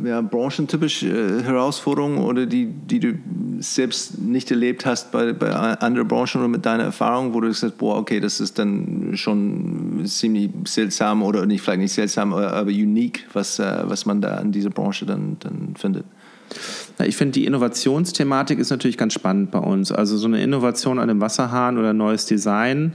[0.04, 3.14] ja, branchentypische äh, Herausforderungen oder die, die du
[3.60, 7.78] selbst nicht erlebt hast bei, bei anderen Branchen oder mit deiner Erfahrung, wo du sagst,
[7.78, 12.72] boah, okay, das ist dann schon ziemlich seltsam oder nicht vielleicht nicht seltsam, aber, aber
[12.72, 16.06] unique, was, äh, was man da in dieser Branche dann, dann findet?
[17.06, 19.92] Ich finde, die Innovationsthematik ist natürlich ganz spannend bei uns.
[19.92, 22.94] Also so eine Innovation an dem Wasserhahn oder neues Design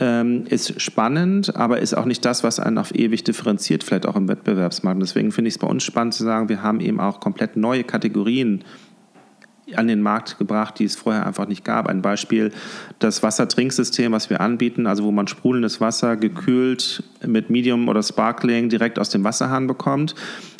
[0.00, 4.16] ähm, ist spannend, aber ist auch nicht das, was einen auf ewig differenziert, vielleicht auch
[4.16, 5.02] im Wettbewerbsmarkt.
[5.02, 7.84] Deswegen finde ich es bei uns spannend zu sagen, wir haben eben auch komplett neue
[7.84, 8.64] Kategorien
[9.74, 11.88] an den Markt gebracht, die es vorher einfach nicht gab.
[11.88, 12.52] Ein Beispiel,
[12.98, 18.68] das Wassertrinksystem, was wir anbieten, also wo man sprudelndes Wasser gekühlt mit Medium oder Sparkling
[18.68, 20.14] direkt aus dem Wasserhahn bekommt.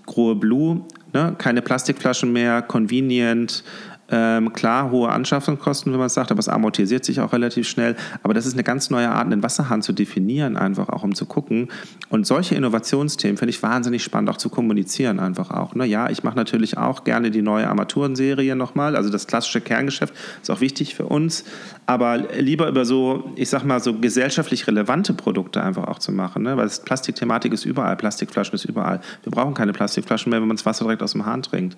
[0.04, 1.34] Grohe Blue, ne?
[1.38, 3.64] keine Plastikflaschen mehr, convenient,
[4.10, 7.94] ähm, klar, hohe Anschaffungskosten, wenn man es sagt, aber es amortisiert sich auch relativ schnell.
[8.22, 11.26] Aber das ist eine ganz neue Art, einen Wasserhahn zu definieren, einfach auch um zu
[11.26, 11.68] gucken.
[12.08, 15.74] Und solche Innovationsthemen finde ich wahnsinnig spannend, auch zu kommunizieren, einfach auch.
[15.74, 15.84] Ne?
[15.84, 18.96] Ja, ich mache natürlich auch gerne die neue Armaturenserie nochmal.
[18.96, 21.44] Also das klassische Kerngeschäft ist auch wichtig für uns.
[21.84, 26.44] Aber lieber über so, ich sag mal, so gesellschaftlich relevante Produkte einfach auch zu machen.
[26.44, 26.56] Ne?
[26.56, 29.00] Weil Plastikthematik ist überall, Plastikflaschen ist überall.
[29.22, 31.76] Wir brauchen keine Plastikflaschen mehr, wenn man das Wasser direkt aus dem Hahn trinkt.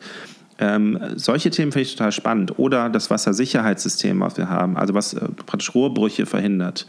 [0.61, 2.59] Ähm, solche Themen finde ich total spannend.
[2.59, 6.87] Oder das Wassersicherheitssystem, was wir haben, also was äh, praktisch Rohrbrüche verhindert.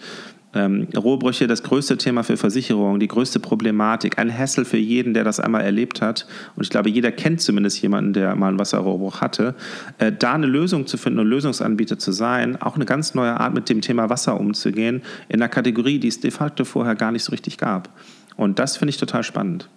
[0.53, 5.23] Ähm, Rohrbrüche, das größte Thema für Versicherungen, die größte Problematik, ein Hassel für jeden, der
[5.23, 6.27] das einmal erlebt hat.
[6.57, 9.55] Und ich glaube, jeder kennt zumindest jemanden, der mal einen Wasserrohrbruch hatte.
[9.97, 13.53] Äh, da eine Lösung zu finden und Lösungsanbieter zu sein, auch eine ganz neue Art,
[13.53, 17.23] mit dem Thema Wasser umzugehen, in einer Kategorie, die es de facto vorher gar nicht
[17.23, 17.87] so richtig gab.
[18.35, 19.69] Und das finde ich total spannend.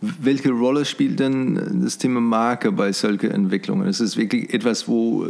[0.00, 3.86] Welche Rolle spielt denn das Thema Marke bei solchen Entwicklungen?
[3.88, 5.26] Ist es wirklich etwas, wo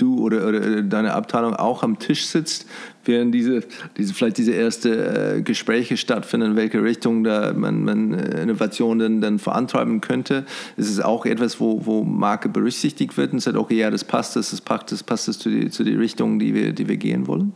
[0.00, 2.66] du oder, oder, deine Abteilung auch am Tisch sitzt,
[3.04, 3.62] während diese,
[3.96, 9.20] diese vielleicht diese erste äh, Gespräche stattfinden, in welche Richtung da man, man äh, Innovationen
[9.20, 10.44] dann vorantreiben könnte?
[10.76, 14.36] Ist es auch etwas, wo, wo Marke berücksichtigt wird und sagt, okay, ja, das passt,
[14.36, 17.52] das, passt, das passt zu die, zu die Richtung, die wir, die wir gehen wollen?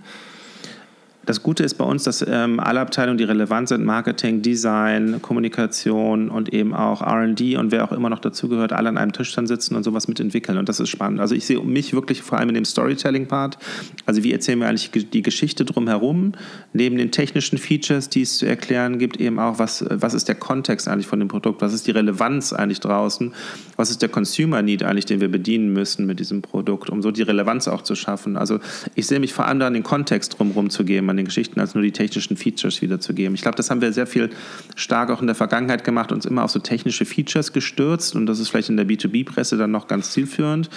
[1.26, 6.28] Das Gute ist bei uns, dass ähm, alle Abteilungen, die relevant sind, Marketing, Design, Kommunikation
[6.28, 9.46] und eben auch RD und wer auch immer noch dazugehört, alle an einem Tisch dann
[9.46, 10.58] sitzen und sowas mitentwickeln.
[10.58, 11.20] Und das ist spannend.
[11.20, 13.58] Also ich sehe mich wirklich vor allem in dem Storytelling-Part.
[14.04, 16.32] Also wie erzählen wir eigentlich die Geschichte drumherum?
[16.72, 20.34] Neben den technischen Features, die es zu erklären gibt, eben auch, was, was ist der
[20.34, 21.62] Kontext eigentlich von dem Produkt?
[21.62, 23.32] Was ist die Relevanz eigentlich draußen?
[23.76, 27.22] Was ist der Consumer-Need eigentlich, den wir bedienen müssen mit diesem Produkt, um so die
[27.22, 28.36] Relevanz auch zu schaffen?
[28.36, 28.60] Also
[28.94, 31.74] ich sehe mich vor allem da den Kontext drumherum zu geben an den Geschichten, als
[31.74, 33.34] nur die technischen Features wiederzugeben.
[33.34, 34.30] Ich glaube, das haben wir sehr viel
[34.76, 38.38] stark auch in der Vergangenheit gemacht, uns immer auf so technische Features gestürzt und das
[38.38, 40.68] ist vielleicht in der B2B-Presse dann noch ganz zielführend.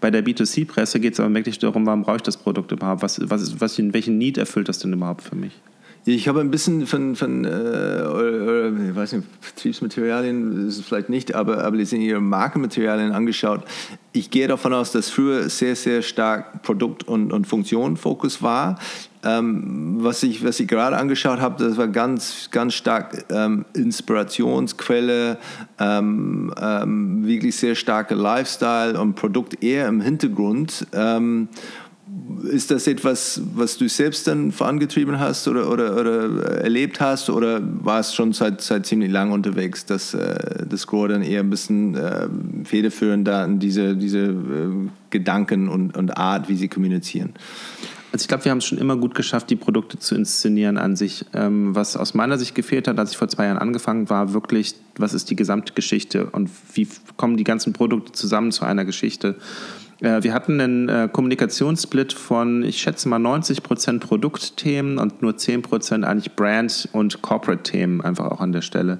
[0.00, 3.02] Bei der B2C-Presse geht es aber wirklich darum, warum brauche ich das Produkt überhaupt?
[3.02, 5.52] Was, was, was, welchen Need erfüllt das denn überhaupt für mich?
[6.08, 11.08] Ich habe ein bisschen von, von äh, oder, ich weiß nicht, Vertriebsmaterialien ist es vielleicht
[11.08, 13.64] nicht, aber, aber sind ihre Markenmaterialien angeschaut.
[14.12, 18.78] Ich gehe davon aus, dass früher sehr, sehr stark Produkt- und, und Funktionenfokus war.
[19.24, 25.38] Ähm, was, ich, was ich gerade angeschaut habe, das war ganz, ganz stark ähm, Inspirationsquelle,
[25.80, 30.86] ähm, ähm wirklich sehr starke Lifestyle und Produkt eher im Hintergrund.
[32.50, 37.60] Ist das etwas, was du selbst dann vorangetrieben hast oder, oder, oder erlebt hast oder
[37.62, 41.50] war es schon seit, seit ziemlich lang unterwegs, dass äh, das Grow dann eher ein
[41.50, 42.28] bisschen äh,
[42.64, 47.32] federführend da in diese, diese äh, Gedanken und, und Art, wie sie kommunizieren?
[48.12, 50.96] Also ich glaube, wir haben es schon immer gut geschafft, die Produkte zu inszenieren an
[50.96, 51.24] sich.
[51.34, 54.74] Ähm, was aus meiner Sicht gefehlt hat, als ich vor zwei Jahren angefangen war, wirklich,
[54.96, 59.36] was ist die gesamte Geschichte und wie kommen die ganzen Produkte zusammen zu einer Geschichte?
[60.00, 65.36] Äh, wir hatten einen äh, Kommunikationssplit von, ich schätze mal, 90 Prozent Produktthemen und nur
[65.36, 68.98] 10 Prozent eigentlich Brand- und Corporate-Themen einfach auch an der Stelle.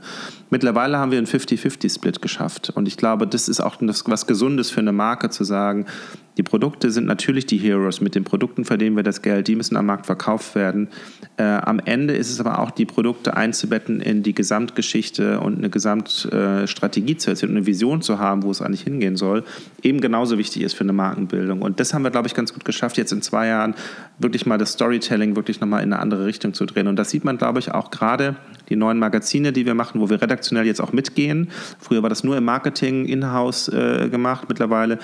[0.51, 2.71] Mittlerweile haben wir einen 50-50-Split geschafft.
[2.75, 5.87] Und ich glaube, das ist auch was Gesundes für eine Marke zu sagen,
[6.37, 8.01] die Produkte sind natürlich die Heroes.
[8.01, 9.49] Mit den Produkten verdienen wir das Geld.
[9.49, 10.89] Die müssen am Markt verkauft werden.
[11.39, 15.71] Äh, am Ende ist es aber auch, die Produkte einzubetten in die Gesamtgeschichte und eine
[15.71, 19.45] Gesamtstrategie äh, zu erzählen, eine Vision zu haben, wo es eigentlich hingehen soll,
[19.83, 21.63] eben genauso wichtig ist für eine Markenbildung.
[21.63, 23.75] Und das haben wir, glaube ich, ganz gut geschafft, jetzt in zwei Jahren
[24.19, 26.87] wirklich mal das Storytelling wirklich nochmal in eine andere Richtung zu drehen.
[26.87, 28.37] Und das sieht man, glaube ich, auch gerade
[28.69, 31.49] die neuen Magazine, die wir machen, wo wir redaktionell jetzt auch mitgehen.
[31.79, 34.47] Früher war das nur im Marketing in-house äh, gemacht.
[34.49, 34.99] Mittlerweile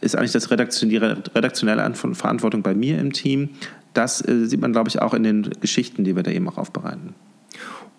[0.00, 3.50] ist eigentlich das Redaktion, die redaktionelle Verantwortung bei mir im Team.
[3.94, 6.58] Das äh, sieht man, glaube ich, auch in den Geschichten, die wir da eben auch
[6.58, 7.14] aufbereiten.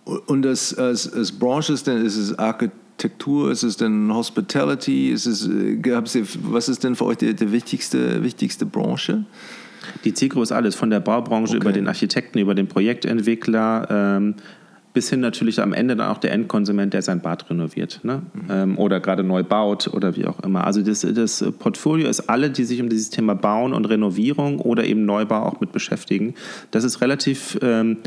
[0.06, 5.26] Und das, als, als Branche ist, denn, ist es Architektur, ist es denn Hospitality, ist
[5.26, 5.78] es, äh,
[6.44, 9.26] was ist denn für euch die, die wichtigste, wichtigste Branche?
[10.04, 11.62] Die Zielgruppe ist alles, von der Baubranche okay.
[11.62, 14.36] über den Architekten, über den Projektentwickler, ähm,
[14.94, 18.22] bis hin natürlich am Ende dann auch der Endkonsument, der sein Bad renoviert ne?
[18.34, 18.42] Mhm.
[18.50, 20.66] Ähm, oder gerade neu baut oder wie auch immer.
[20.66, 24.84] Also das, das Portfolio ist alle, die sich um dieses Thema Bauen und Renovierung oder
[24.84, 26.34] eben Neubau auch mit beschäftigen.
[26.72, 27.98] Das ist relativ ähm,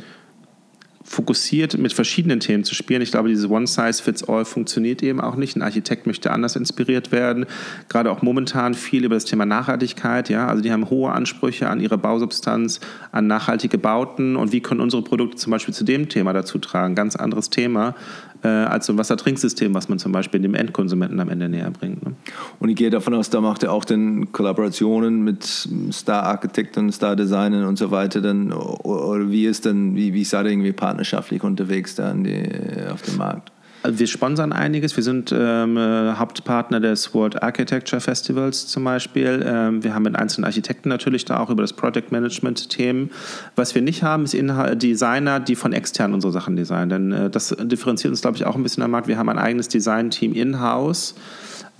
[1.12, 3.02] fokussiert mit verschiedenen Themen zu spielen.
[3.02, 5.56] Ich glaube, dieses One-Size-Fits-All funktioniert eben auch nicht.
[5.56, 7.44] Ein Architekt möchte anders inspiriert werden.
[7.90, 10.30] Gerade auch momentan viel über das Thema Nachhaltigkeit.
[10.30, 10.46] Ja?
[10.46, 15.02] Also die haben hohe Ansprüche an ihre Bausubstanz, an nachhaltige Bauten und wie können unsere
[15.02, 16.94] Produkte zum Beispiel zu dem Thema dazu tragen.
[16.94, 17.94] Ganz anderes Thema
[18.42, 22.04] äh, als so ein Wassertrinksystem, was man zum Beispiel dem Endkonsumenten am Ende näher bringt.
[22.04, 22.14] Ne?
[22.58, 27.78] Und ich gehe davon aus, da macht er auch dann Kollaborationen mit Star-Architekten, Star-Designern und
[27.78, 28.20] so weiter.
[28.20, 32.48] Dann, oder wie ist denn, wie, wie seid ihr irgendwie partnerschaftlich unterwegs da die,
[32.92, 33.52] auf dem Markt?
[33.84, 34.96] Wir sponsern einiges.
[34.96, 39.44] Wir sind ähm, äh, Hauptpartner des World Architecture Festivals zum Beispiel.
[39.44, 43.10] Ähm, wir haben mit einzelnen Architekten natürlich da auch über das Project Management Themen.
[43.56, 46.88] Was wir nicht haben, ist Inhal Designer, die von extern unsere Sachen designen.
[46.90, 49.08] Denn äh, das differenziert uns, glaube ich, auch ein bisschen am Markt.
[49.08, 51.16] Wir haben ein eigenes Design-Team in-house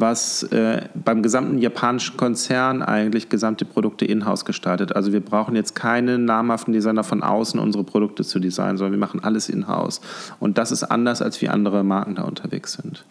[0.02, 4.94] was äh, beim gesamten japanischen Konzern eigentlich gesamte Produkte in-house gestaltet.
[4.94, 8.98] Also wir brauchen jetzt keine namhaften Designer von außen, unsere Produkte zu designen, sondern wir
[8.98, 10.00] machen alles in-house.
[10.40, 13.06] Und das ist anders, als wie andere Marken da unterwegs sind.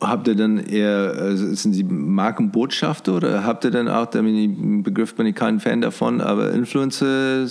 [0.00, 5.14] Habt ihr dann eher, also sind Sie Markenbotschafter oder habt ihr dann auch, der Begriff
[5.14, 7.46] bin ich kein Fan davon, aber Influencer,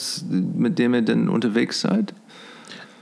[0.55, 2.13] mit denen ihr dann unterwegs seid?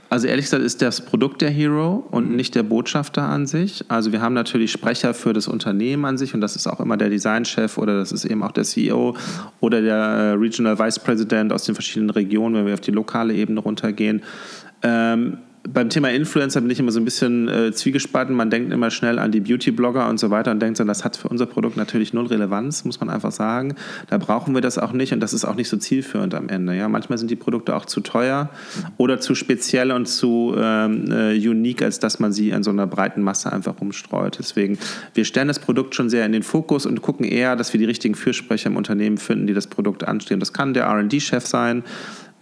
[0.09, 2.35] Also ehrlich gesagt ist das Produkt der Hero und mhm.
[2.35, 3.85] nicht der Botschafter an sich.
[3.89, 6.97] Also wir haben natürlich Sprecher für das Unternehmen an sich und das ist auch immer
[6.97, 9.15] der Designchef oder das ist eben auch der CEO
[9.59, 13.35] oder der äh, Regional Vice President aus den verschiedenen Regionen, wenn wir auf die lokale
[13.35, 14.23] Ebene runtergehen.
[14.81, 18.35] Ähm, beim Thema Influencer bin ich immer so ein bisschen äh, zwiegespalten.
[18.35, 21.17] Man denkt immer schnell an die Beauty-Blogger und so weiter und denkt dann, das hat
[21.17, 23.75] für unser Produkt natürlich null Relevanz, muss man einfach sagen.
[24.09, 26.75] Da brauchen wir das auch nicht und das ist auch nicht so zielführend am Ende.
[26.75, 26.87] Ja?
[26.87, 28.49] Manchmal sind die Produkte auch zu teuer
[28.97, 32.87] oder zu speziell und zu ähm, äh, unique, als dass man sie in so einer
[32.87, 34.39] breiten Masse einfach rumstreut.
[34.39, 34.77] Deswegen,
[35.13, 37.85] wir stellen das Produkt schon sehr in den Fokus und gucken eher, dass wir die
[37.85, 40.39] richtigen Fürsprecher im Unternehmen finden, die das Produkt anstehen.
[40.39, 41.83] Das kann der R&D-Chef sein,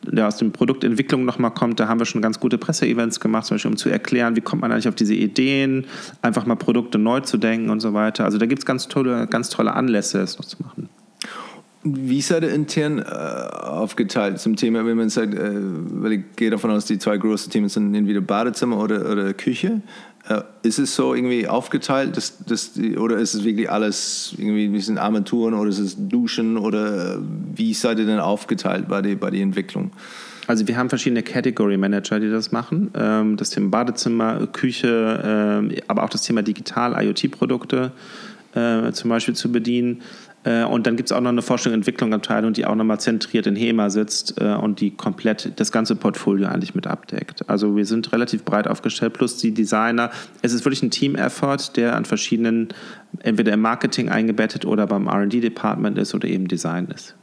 [0.04, 3.56] der aus der Produktentwicklung nochmal kommt, da haben wir schon ganz gute Presseevents gemacht, zum
[3.56, 5.86] Beispiel, um zu erklären, wie kommt man eigentlich auf diese Ideen,
[6.22, 8.26] einfach mal Produkte neu zu denken und so weiter.
[8.26, 10.90] Also da gibt es ganz tolle, ganz tolle Anlässe, es noch zu machen.
[11.84, 16.50] Wie seid ihr intern äh, aufgeteilt zum Thema, wenn man sagt, äh, weil ich gehe
[16.50, 19.82] davon aus, die zwei großen Themen sind entweder Badezimmer oder, oder Küche.
[20.30, 24.66] Äh, ist es so irgendwie aufgeteilt, dass, dass die, oder ist es wirklich alles irgendwie
[24.66, 27.18] ein bisschen Armaturen oder ist es Duschen oder
[27.56, 29.92] wie seid ihr denn aufgeteilt bei der, bei der Entwicklung?
[30.48, 32.92] Also wir haben verschiedene Category Manager, die das machen.
[32.96, 37.92] Ähm, das Thema Badezimmer, Küche, ähm, aber auch das Thema Digital, IoT-Produkte
[38.54, 40.02] äh, zum Beispiel zu bedienen.
[40.48, 43.48] Äh, und dann gibt es auch noch eine Forschung und Entwicklungsabteilung, die auch nochmal zentriert
[43.48, 47.48] in HEMA sitzt äh, und die komplett das ganze Portfolio eigentlich mit abdeckt.
[47.50, 50.10] Also wir sind relativ breit aufgestellt, plus die Designer.
[50.42, 52.70] Es ist wirklich ein Team-Effort, der an verschiedenen,
[53.20, 57.16] entweder im Marketing eingebettet oder beim RD-Department ist oder eben Design ist.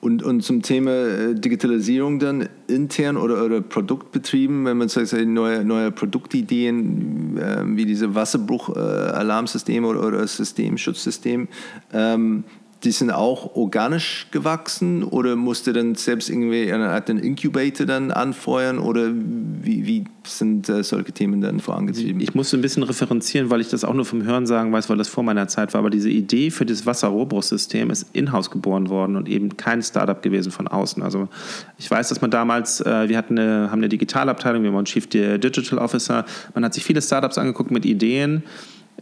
[0.00, 5.62] Und, und zum Thema äh, Digitalisierung dann intern oder, oder Produktbetrieben, wenn man sagt, neue,
[5.62, 11.48] neue Produktideen äh, wie diese Wasserbruch-Alarmsysteme äh, oder, oder Systemschutzsystem,
[11.92, 12.44] ähm,
[12.84, 18.78] die sind auch organisch gewachsen oder musste dann selbst irgendwie eine Art Incubator dann anfeuern
[18.78, 22.20] oder wie, wie sind äh, solche Themen dann vorangetrieben?
[22.22, 24.96] Ich musste ein bisschen referenzieren, weil ich das auch nur vom Hören sagen weiß, weil
[24.96, 25.80] das vor meiner Zeit war.
[25.80, 30.50] Aber diese Idee für das Wasserrohrbruchsystem ist in-house geboren worden und eben kein Startup gewesen
[30.50, 31.02] von außen.
[31.02, 31.28] Also
[31.76, 35.06] ich weiß, dass man damals, äh, wir hatten eine, haben eine Digitalabteilung, wir waren Chief
[35.06, 36.24] Digital Officer.
[36.54, 38.42] Man hat sich viele Startups angeguckt mit Ideen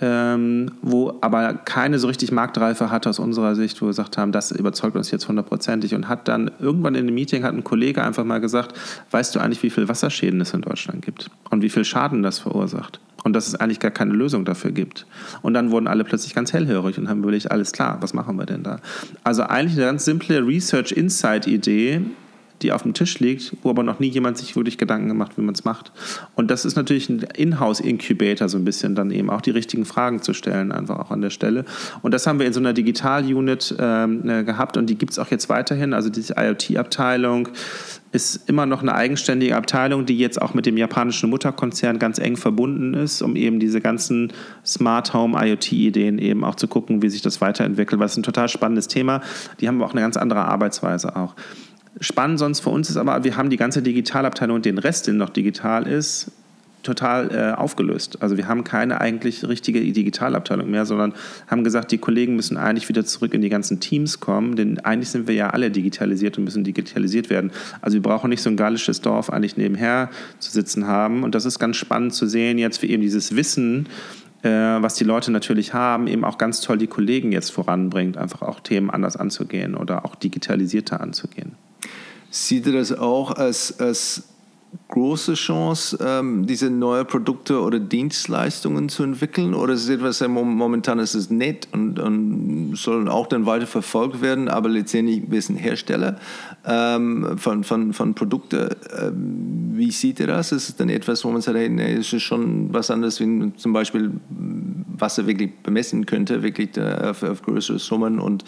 [0.01, 4.33] ähm, wo aber keine so richtig Marktreife hatte aus unserer Sicht, wo wir gesagt haben,
[4.33, 8.03] das überzeugt uns jetzt hundertprozentig und hat dann irgendwann in einem Meeting hat ein Kollege
[8.03, 8.75] einfach mal gesagt,
[9.11, 12.39] weißt du eigentlich, wie viel Wasserschäden es in Deutschland gibt und wie viel Schaden das
[12.39, 13.01] verursacht?
[13.25, 15.05] Und dass es eigentlich gar keine Lösung dafür gibt.
[15.43, 18.47] Und dann wurden alle plötzlich ganz hellhörig und haben überlegt, alles klar, was machen wir
[18.47, 18.79] denn da?
[19.25, 22.03] Also eigentlich eine ganz simple Research-Insight-Idee,
[22.63, 25.43] die auf dem Tisch liegt, wo aber noch nie jemand sich wirklich Gedanken gemacht, wie
[25.43, 25.93] man es macht.
[26.35, 30.23] Und das ist natürlich ein Inhouse-Incubator, so ein bisschen dann eben auch die richtigen Fragen
[30.23, 31.65] zu stellen, einfach auch an der Stelle.
[32.03, 35.19] Und das haben wir in so einer Digital-Unit ähm, äh, gehabt und die gibt es
[35.19, 35.95] auch jetzt weiterhin.
[35.95, 37.49] Also diese IoT-Abteilung
[38.11, 42.37] ist immer noch eine eigenständige Abteilung, die jetzt auch mit dem japanischen Mutterkonzern ganz eng
[42.37, 44.33] verbunden ist, um eben diese ganzen
[44.65, 48.01] Smart Home IoT-Ideen eben auch zu gucken, wie sich das weiterentwickelt.
[48.01, 49.21] Was ein total spannendes Thema.
[49.61, 51.35] Die haben auch eine ganz andere Arbeitsweise auch.
[52.01, 55.15] Spannend sonst für uns ist aber, wir haben die ganze Digitalabteilung und den Rest, der
[55.15, 56.31] noch digital ist,
[56.83, 58.23] total äh, aufgelöst.
[58.23, 61.13] Also wir haben keine eigentlich richtige Digitalabteilung mehr, sondern
[61.49, 65.11] haben gesagt, die Kollegen müssen eigentlich wieder zurück in die ganzen Teams kommen, denn eigentlich
[65.11, 67.51] sind wir ja alle digitalisiert und müssen digitalisiert werden.
[67.83, 71.25] Also wir brauchen nicht so ein gallisches Dorf eigentlich nebenher zu sitzen haben.
[71.25, 73.87] Und das ist ganz spannend zu sehen jetzt, wie eben dieses Wissen
[74.43, 78.43] äh, was die Leute natürlich haben, eben auch ganz toll die Kollegen jetzt voranbringt, einfach
[78.43, 81.57] auch Themen anders anzugehen oder auch digitalisierter anzugehen.
[82.31, 84.23] Sieht ihr das auch als, als
[84.89, 89.55] große Chance, ähm, diese neuen Produkte oder Dienstleistungen zu entwickeln?
[89.55, 94.23] Oder ist es etwas, momentan ist es nett und, und soll auch dann weiter verfolgt
[94.23, 96.17] werden, aber letztendlich bisschen Hersteller
[96.67, 98.69] ähm, von, von, von Produkten.
[98.99, 100.53] Ähm, wie sieht ihr das?
[100.53, 103.53] Ist es dann etwas, wo man sagt, hey, nee, ist es schon was anderes, wie
[103.57, 104.13] zum Beispiel
[105.01, 108.45] Wasser wirklich bemessen könnte, wirklich auf, auf größere Summen und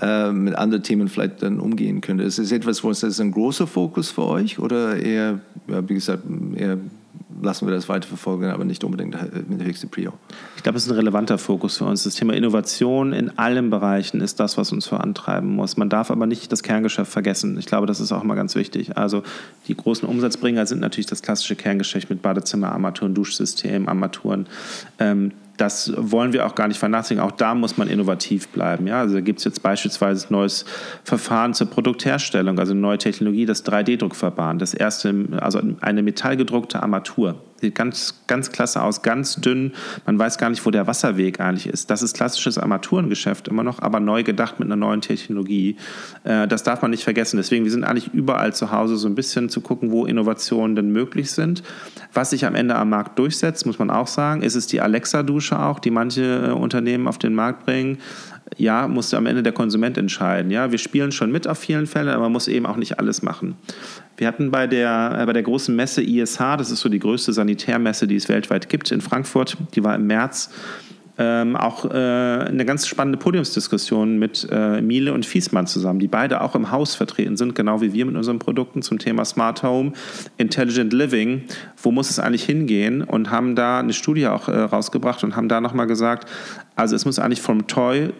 [0.00, 2.24] äh, mit anderen Themen vielleicht dann umgehen könnte?
[2.24, 6.22] Ist es etwas, wo es ein großer Fokus für euch oder eher ja, wie gesagt,
[6.56, 6.78] eher
[7.40, 9.16] lassen wir das weiterverfolgen, aber nicht unbedingt
[9.48, 10.12] mit der höchsten Prio.
[10.56, 12.04] Ich glaube, es ist ein relevanter Fokus für uns.
[12.04, 15.76] Das Thema Innovation in allen Bereichen ist das, was uns vorantreiben muss.
[15.76, 17.58] Man darf aber nicht das Kerngeschäft vergessen.
[17.58, 18.96] Ich glaube, das ist auch mal ganz wichtig.
[18.96, 19.22] Also
[19.66, 24.46] die großen Umsatzbringer sind natürlich das klassische Kerngeschäft mit Badezimmerarmaturen, Duschsystem, Armaturen.
[24.98, 27.22] Ähm, das wollen wir auch gar nicht vernachlässigen.
[27.22, 28.86] Auch da muss man innovativ bleiben.
[28.86, 29.00] Ja?
[29.00, 30.64] Also gibt es jetzt beispielsweise ein neues
[31.04, 34.58] Verfahren zur Produktherstellung, also eine neue Technologie, das 3D-Druckverfahren.
[34.58, 37.36] Das erste, also eine metallgedruckte Armatur.
[37.62, 39.70] Sieht ganz, ganz klasse aus, ganz dünn.
[40.04, 41.90] Man weiß gar nicht, wo der Wasserweg eigentlich ist.
[41.90, 45.76] Das ist klassisches Armaturengeschäft immer noch, aber neu gedacht mit einer neuen Technologie.
[46.24, 47.36] Äh, das darf man nicht vergessen.
[47.36, 50.90] Deswegen, wir sind eigentlich überall zu Hause so ein bisschen zu gucken, wo Innovationen denn
[50.90, 51.62] möglich sind.
[52.12, 55.41] Was sich am Ende am Markt durchsetzt, muss man auch sagen, ist es die Alexa-Dusche
[55.50, 57.98] auch, die manche äh, Unternehmen auf den Markt bringen
[58.56, 60.50] ja, muss am Ende der Konsument entscheiden.
[60.50, 63.22] Ja, wir spielen schon mit auf vielen Fällen, aber man muss eben auch nicht alles
[63.22, 63.56] machen.
[64.16, 67.32] Wir hatten bei der, äh, bei der großen Messe ISH, das ist so die größte
[67.32, 70.50] Sanitärmesse, die es weltweit gibt in Frankfurt, die war im März,
[71.18, 76.40] ähm, auch äh, eine ganz spannende Podiumsdiskussion mit äh, Miele und Fiesmann zusammen, die beide
[76.40, 79.92] auch im Haus vertreten sind, genau wie wir mit unseren Produkten zum Thema Smart Home,
[80.38, 81.42] Intelligent Living.
[81.82, 83.02] Wo muss es eigentlich hingehen?
[83.02, 86.28] Und haben da eine Studie auch äh, rausgebracht und haben da nochmal gesagt,
[86.76, 88.10] also es muss eigentlich vom Toy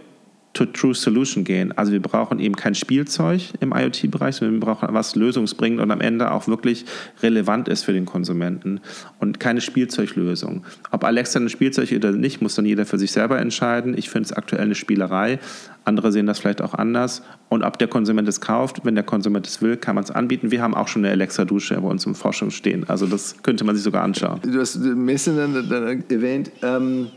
[0.52, 1.72] to True Solution gehen.
[1.76, 6.00] Also wir brauchen eben kein Spielzeug im IoT-Bereich, sondern wir brauchen was lösungsbringend und am
[6.00, 6.84] Ende auch wirklich
[7.22, 8.80] relevant ist für den Konsumenten
[9.18, 10.64] und keine Spielzeuglösung.
[10.90, 13.96] Ob Alexa ein Spielzeug ist oder nicht, muss dann jeder für sich selber entscheiden.
[13.96, 15.38] Ich finde es aktuell eine Spielerei.
[15.84, 17.22] Andere sehen das vielleicht auch anders.
[17.48, 20.50] Und ob der Konsument es kauft, wenn der Konsument es will, kann man es anbieten.
[20.50, 22.88] Wir haben auch schon eine Alexa-Dusche bei uns in Forschung stehen.
[22.88, 24.40] Also das könnte man sich sogar anschauen.
[24.42, 26.52] Du hast Messen dann erwähnt.
[26.62, 27.08] Ähm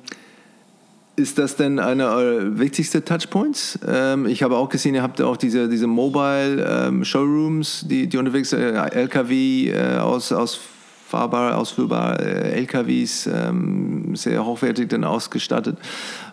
[1.16, 3.80] ist das denn einer eurer wichtigsten Touchpoints?
[3.88, 8.18] Ähm, ich habe auch gesehen, ihr habt auch diese, diese Mobile ähm, Showrooms, die, die
[8.18, 10.60] unterwegs sind, äh, LKW äh, aus, aus
[11.08, 15.78] fahrbare, ausführbare äh, LKWs, ähm, sehr hochwertig dann ausgestattet.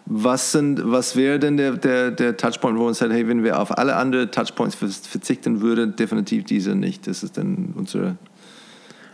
[0.06, 3.60] Was, sind, was wäre denn der, der, der Touchpoint, wo man sagt, hey, wenn wir
[3.60, 7.06] auf alle anderen Touchpoints verzichten würden, definitiv diese nicht.
[7.06, 8.16] Das ist dann unsere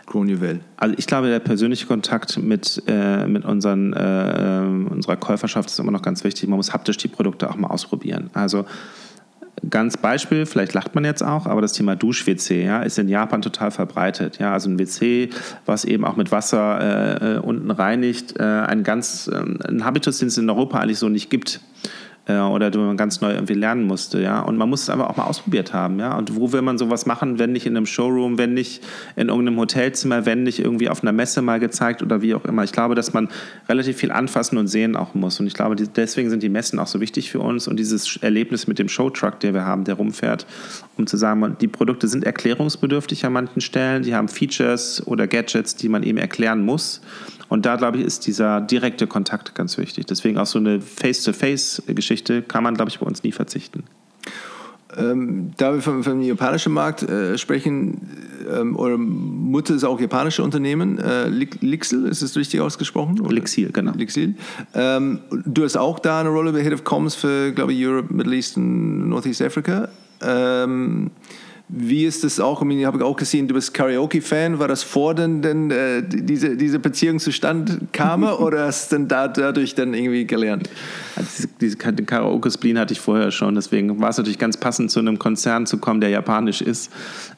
[0.08, 0.60] Kronjuwel.
[0.76, 5.92] Also ich glaube, der persönliche Kontakt mit, äh, mit unseren, äh, unserer Käuferschaft ist immer
[5.92, 6.48] noch ganz wichtig.
[6.48, 8.30] Man muss haptisch die Produkte auch mal ausprobieren.
[8.32, 8.64] Also
[9.68, 13.42] Ganz Beispiel, vielleicht lacht man jetzt auch, aber das Thema Dusch-WC ja, ist in Japan
[13.42, 14.38] total verbreitet.
[14.38, 15.30] Ja, also ein WC,
[15.66, 20.18] was eben auch mit Wasser äh, äh unten reinigt, äh, ein ganz äh, ein Habitus,
[20.18, 21.60] den es in Europa eigentlich so nicht gibt
[22.28, 24.40] äh, oder du ganz neu irgendwie lernen musste, ja.
[24.40, 26.16] Und man muss es aber auch mal ausprobiert haben, ja.
[26.16, 28.84] Und wo will man sowas machen, wenn nicht in einem Showroom, wenn nicht
[29.16, 32.62] in irgendeinem Hotelzimmer, wenn nicht irgendwie auf einer Messe mal gezeigt oder wie auch immer.
[32.62, 33.28] Ich glaube, dass man
[33.68, 35.40] relativ viel anfassen und sehen auch muss.
[35.40, 38.66] Und ich glaube, deswegen sind die Messen auch so wichtig für uns und dieses Erlebnis
[38.66, 40.46] mit dem Showtruck, der wir haben, der rumfährt,
[40.96, 45.76] um zu sagen, die Produkte sind erklärungsbedürftig an manchen Stellen, die haben Features oder Gadgets,
[45.76, 47.00] die man eben erklären muss.
[47.48, 50.06] Und da, glaube ich, ist dieser direkte Kontakt ganz wichtig.
[50.06, 53.84] Deswegen auch so eine Face-to-Face-Geschichte kann man, glaube ich, bei uns nie verzichten.
[54.96, 58.00] Ähm, da wir vom, vom japanischen Markt äh, sprechen,
[58.50, 63.20] ähm, eure Mutter ist auch japanische Unternehmen, äh, Lixil, ist es richtig ausgesprochen?
[63.20, 63.34] Oder?
[63.34, 63.92] Lixil, genau.
[63.92, 64.34] Lixil.
[64.74, 68.34] Ähm, du hast auch da eine Rolle Head of Comms für, glaube ich, Europe, Middle
[68.34, 69.88] East und Northeast Africa.
[70.22, 71.10] Ähm,
[71.68, 72.62] wie ist das auch?
[72.62, 74.58] Ich habe auch gesehen, du bist Karaoke-Fan.
[74.58, 79.08] War das vor denn, denn äh, diese, diese Beziehung zustande kam oder hast du denn
[79.08, 80.70] da, dadurch dann irgendwie gelernt?
[81.18, 83.54] Diese, diese Karaoke-Spleen hatte ich vorher schon.
[83.54, 86.90] Deswegen war es natürlich ganz passend, zu einem Konzern zu kommen, der japanisch ist.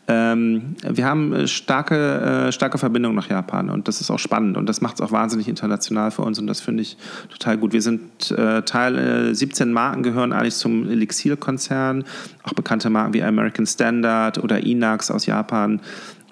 [0.07, 4.57] Ähm, wir haben äh, starke, äh, starke Verbindungen nach Japan und das ist auch spannend
[4.57, 6.97] und das macht es auch wahnsinnig international für uns und das finde ich
[7.31, 7.73] total gut.
[7.73, 12.05] Wir sind äh, Teil, 17 äh, Marken gehören eigentlich zum Elixir-Konzern,
[12.43, 15.81] auch bekannte Marken wie American Standard oder Inax aus Japan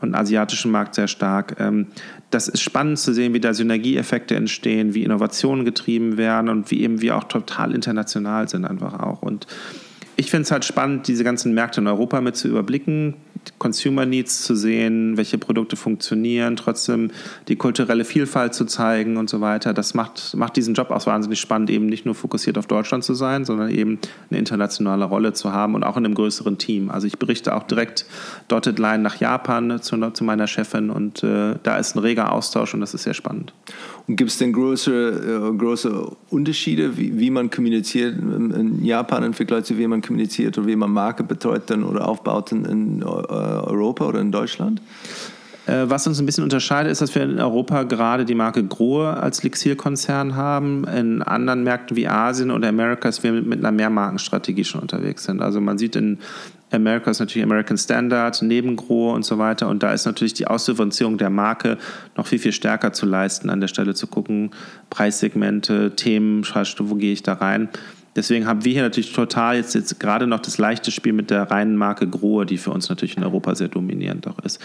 [0.00, 1.56] und asiatischen Markt sehr stark.
[1.58, 1.86] Ähm,
[2.30, 6.82] das ist spannend zu sehen, wie da Synergieeffekte entstehen, wie Innovationen getrieben werden und wie
[6.82, 9.46] eben wir auch total international sind einfach auch und
[10.18, 13.14] ich finde es halt spannend, diese ganzen Märkte in Europa mit zu überblicken,
[13.58, 17.10] Consumer Needs zu sehen, welche Produkte funktionieren, trotzdem
[17.48, 19.74] die kulturelle Vielfalt zu zeigen und so weiter.
[19.74, 23.14] Das macht, macht diesen Job auch wahnsinnig spannend, eben nicht nur fokussiert auf Deutschland zu
[23.14, 23.98] sein, sondern eben
[24.30, 26.90] eine internationale Rolle zu haben und auch in einem größeren Team.
[26.90, 28.06] Also ich berichte auch direkt
[28.48, 32.74] Dotted Line nach Japan zu, zu meiner Chefin und äh, da ist ein reger Austausch
[32.74, 33.52] und das ist sehr spannend.
[34.06, 39.34] Und gibt es denn große, äh, große Unterschiede, wie, wie man kommuniziert in Japan im
[39.34, 43.02] Vergleich zu wie man kommuniziert oder wie man Marke betreut dann oder aufbaut in, in
[43.02, 43.04] äh,
[43.38, 44.80] Europa oder in Deutschland?
[45.66, 49.16] Äh, was uns ein bisschen unterscheidet, ist, dass wir in Europa gerade die Marke Grohe
[49.16, 50.84] als Lixil-Konzern haben.
[50.84, 55.42] In anderen Märkten wie Asien oder Americas wir mit einer Mehrmarkenstrategie schon unterwegs sind.
[55.42, 56.18] Also man sieht in
[56.70, 59.68] America ist natürlich American Standard, neben Grohe und so weiter.
[59.68, 61.78] Und da ist natürlich die Aussubventionierung der Marke
[62.16, 64.50] noch viel, viel stärker zu leisten, an der Stelle zu gucken,
[64.90, 67.68] Preissegmente, Themen, wo gehe ich da rein.
[68.18, 71.44] Deswegen haben wir hier natürlich total jetzt, jetzt gerade noch das leichte Spiel mit der
[71.52, 74.60] reinen Marke Grohe, die für uns natürlich in Europa sehr dominierend auch ist.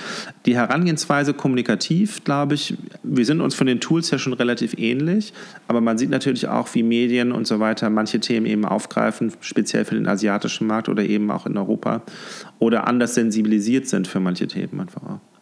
[0.47, 5.34] Die Herangehensweise kommunikativ, glaube ich, wir sind uns von den Tools her schon relativ ähnlich,
[5.68, 9.86] aber man sieht natürlich auch, wie Medien und so weiter manche Themen eben aufgreifen, speziell
[9.86, 12.01] für den asiatischen Markt oder eben auch in Europa
[12.58, 15.32] oder anders sensibilisiert sind für manche Themen einfach auch.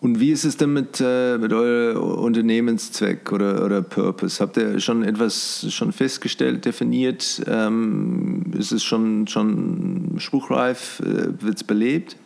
[0.00, 4.40] Und wie ist es denn mit, äh, mit eurem Unternehmenszweck oder, oder Purpose?
[4.40, 7.42] Habt ihr schon etwas schon festgestellt, definiert?
[7.46, 11.00] Ähm, ist es schon, schon spruchreif?
[11.00, 12.16] Äh, Wird es belebt?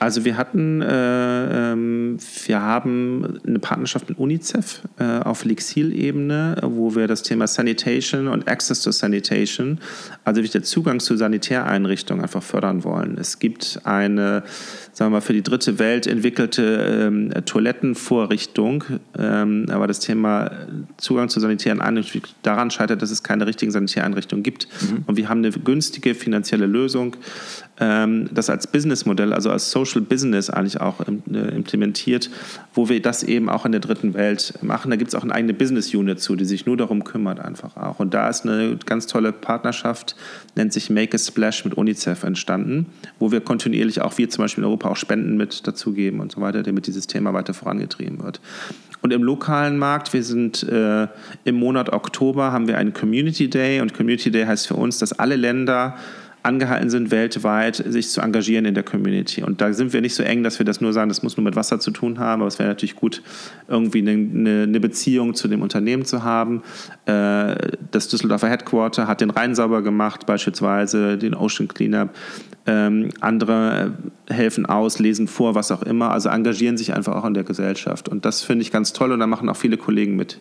[0.00, 6.94] Also wir hatten, äh, ähm, wir haben eine Partnerschaft mit UNICEF äh, auf Lixil-Ebene, wo
[6.94, 9.80] wir das Thema Sanitation und Access to Sanitation,
[10.24, 13.18] also der Zugang zu Sanitäreinrichtungen einfach fördern wollen.
[13.18, 14.44] Es gibt eine,
[14.92, 16.62] sagen wir mal, für die dritte Welt entwickelte
[17.06, 18.84] ähm, Toilettenvorrichtung,
[19.18, 20.50] ähm, aber das Thema
[20.96, 24.68] Zugang zu sanitären Einrichtungen daran scheitert, dass es keine richtigen Sanitäreinrichtungen gibt.
[24.80, 25.04] Mhm.
[25.06, 27.16] Und wir haben eine günstige finanzielle Lösung,
[27.78, 32.28] das als Businessmodell, also als Social Business eigentlich auch äh, implementiert,
[32.74, 34.90] wo wir das eben auch in der dritten Welt machen.
[34.90, 37.76] Da gibt es auch eine eigene Business Unit zu, die sich nur darum kümmert einfach
[37.76, 38.00] auch.
[38.00, 40.16] Und da ist eine ganz tolle Partnerschaft,
[40.56, 42.86] nennt sich Make a Splash mit UNICEF entstanden,
[43.20, 46.40] wo wir kontinuierlich auch, wir zum Beispiel in Europa, auch Spenden mit dazugeben und so
[46.40, 48.40] weiter, damit dieses Thema weiter vorangetrieben wird.
[49.00, 51.06] Und im lokalen Markt, wir sind äh,
[51.44, 55.12] im Monat Oktober, haben wir einen Community Day und Community Day heißt für uns, dass
[55.12, 55.96] alle Länder
[56.42, 59.42] angehalten sind, weltweit sich zu engagieren in der Community.
[59.42, 61.44] Und da sind wir nicht so eng, dass wir das nur sagen, das muss nur
[61.44, 63.22] mit Wasser zu tun haben, aber es wäre natürlich gut,
[63.66, 66.62] irgendwie eine, eine, Beziehung zu dem Unternehmen zu haben.
[67.06, 67.56] Äh,
[67.90, 72.10] das Düsseldorfer Headquarter hat den Rhein sauber gemacht, beispielsweise den Ocean Cleanup.
[72.66, 73.92] Ähm, andere
[74.28, 76.10] helfen aus, lesen vor, was auch immer.
[76.10, 78.08] Also engagieren sich einfach auch in der Gesellschaft.
[78.08, 80.38] Und das finde ich ganz toll und da machen auch viele Kollegen mit.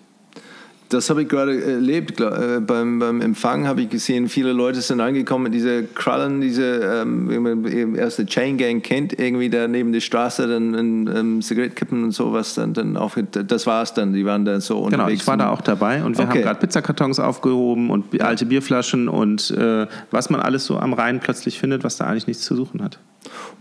[0.89, 2.21] Das habe ich gerade erlebt.
[2.21, 7.01] Äh, beim, beim Empfang habe ich gesehen, viele Leute sind angekommen mit dieser Krallen, diese,
[7.01, 11.41] ähm, wie man erste Chain Gang kennt, irgendwie da neben der Straße dann ein, ähm,
[11.41, 12.55] Zigarettenkippen und sowas.
[12.55, 15.07] Dann, dann auf, das war es dann, die waren dann so genau, unterwegs.
[15.07, 16.37] Genau, ich war da auch dabei und wir okay.
[16.37, 21.19] haben gerade Pizzakartons aufgehoben und alte Bierflaschen und äh, was man alles so am Rhein
[21.19, 22.99] plötzlich findet, was da eigentlich nichts zu suchen hat.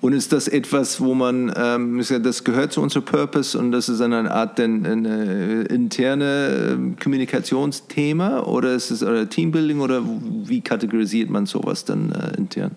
[0.01, 4.01] Und ist das etwas, wo man, ähm, das gehört zu unserem Purpose und das ist
[4.01, 10.03] eine Art ein, eine interne ähm, Kommunikationsthema oder ist es oder Teambuilding oder
[10.45, 12.73] wie kategorisiert man sowas dann äh, intern?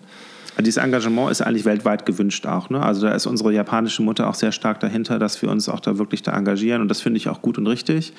[0.58, 2.68] Dieses Engagement ist eigentlich weltweit gewünscht auch.
[2.70, 2.82] Ne?
[2.82, 5.96] Also da ist unsere japanische Mutter auch sehr stark dahinter, dass wir uns auch da
[5.96, 8.12] wirklich da engagieren und das finde ich auch gut und richtig.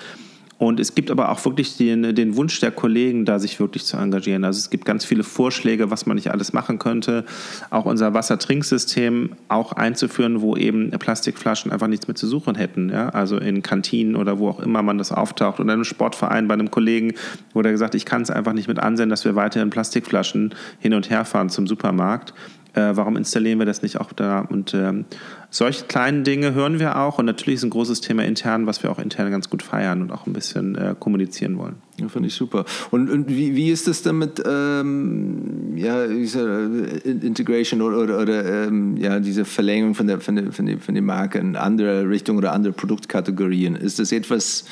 [0.62, 3.98] Und es gibt aber auch wirklich den, den Wunsch der Kollegen, da sich wirklich zu
[3.98, 4.44] engagieren.
[4.44, 7.26] Also es gibt ganz viele Vorschläge, was man nicht alles machen könnte.
[7.72, 12.92] Auch unser Wassertrinksystem auch einzuführen, wo eben Plastikflaschen einfach nichts mehr zu suchen hätten.
[12.92, 13.10] Ja?
[13.10, 15.56] Also in Kantinen oder wo auch immer man das auftaucht.
[15.56, 17.16] Oder in einem Sportverein bei einem Kollegen
[17.54, 21.10] wurde gesagt, ich kann es einfach nicht mit ansehen, dass wir weiterhin Plastikflaschen hin und
[21.10, 22.36] her fahren zum Supermarkt.
[22.74, 24.42] Äh, warum installieren wir das nicht auch da?
[24.42, 25.06] Und ähm,
[25.52, 28.92] solche kleinen Dinge hören wir auch und natürlich ist ein großes Thema intern, was wir
[28.92, 31.76] auch intern ganz gut feiern und auch ein bisschen äh, kommunizieren wollen.
[32.02, 32.66] Ja, finde ich super.
[32.90, 36.66] Und, und wie, wie ist das dann mit ähm, ja, dieser
[37.06, 40.96] Integration oder, oder, oder ähm, ja, diese Verlängerung von der, von, der, von, der, von
[40.96, 43.76] der Marke in andere Richtung oder andere Produktkategorien?
[43.76, 44.66] Ist das etwas,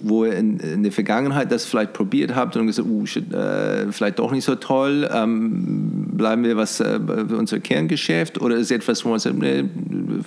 [0.00, 3.92] wo ihr in, in, der Vergangenheit das vielleicht probiert habt und gesagt, uh, shit, äh,
[3.92, 8.70] vielleicht doch nicht so toll, ähm, bleiben wir was äh, bei unserem Kerngeschäft oder ist
[8.70, 9.64] etwas, wo man sagt, nee,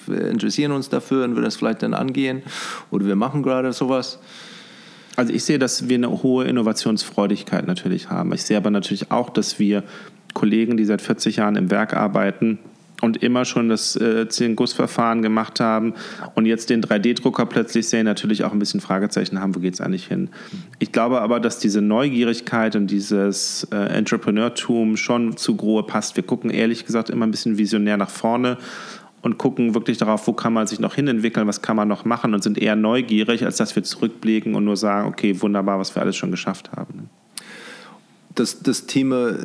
[0.06, 2.44] wir interessieren uns dafür und wir das vielleicht dann angehen
[2.92, 4.20] oder wir machen gerade sowas?
[5.16, 8.34] Also ich sehe, dass wir eine hohe Innovationsfreudigkeit natürlich haben.
[8.34, 9.84] Ich sehe aber natürlich auch, dass wir
[10.34, 12.60] Kollegen, die seit 40 Jahren im Werk arbeiten,
[13.02, 15.94] und immer schon das äh, Gussverfahren gemacht haben
[16.34, 19.82] und jetzt den 3D-Drucker plötzlich sehen, natürlich auch ein bisschen Fragezeichen haben, wo geht es
[19.82, 20.30] eigentlich hin.
[20.80, 26.16] Ich glaube aber, dass diese Neugierigkeit und dieses äh, Entrepreneurtum schon zu Grohe passt.
[26.16, 28.58] Wir gucken ehrlich gesagt immer ein bisschen visionär nach vorne
[29.26, 32.36] und gucken wirklich darauf, wo kann man sich noch hinentwickeln, was kann man noch machen
[32.36, 36.04] und sind eher neugierig, als dass wir zurückblicken und nur sagen, okay, wunderbar, was wir
[36.04, 37.10] alles schon geschafft haben
[38.36, 39.36] das, das Thema äh,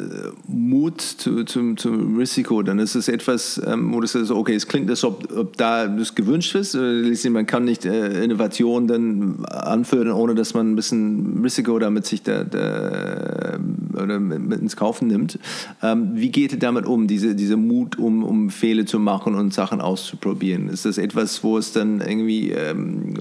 [0.46, 4.66] Mut zu, zum, zum Risiko, dann ist es etwas, ähm, wo das ist, okay, es
[4.66, 6.74] klingt, als ob, ob da das gewünscht ist.
[6.74, 12.06] Äh, man kann nicht äh, Innovation dann anführen, ohne dass man ein bisschen Risiko damit
[12.06, 13.58] sich da, da
[13.94, 15.38] oder mit ins Kaufen nimmt.
[15.82, 19.54] Ähm, wie geht ihr damit um, diese, diese Mut, um, um Fehler zu machen und
[19.54, 20.68] Sachen auszuprobieren?
[20.68, 23.14] Ist das etwas, wo es dann irgendwie ähm,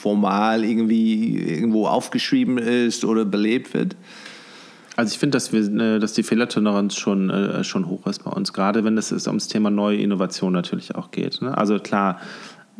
[0.00, 3.96] formal irgendwie irgendwo aufgeschrieben ist oder belebt wird?
[4.96, 8.52] Also ich finde, dass, äh, dass die Fehlertoleranz schon, äh, schon hoch ist bei uns,
[8.52, 11.42] gerade wenn es ums Thema neue Innovation natürlich auch geht.
[11.42, 11.56] Ne?
[11.56, 12.18] Also klar,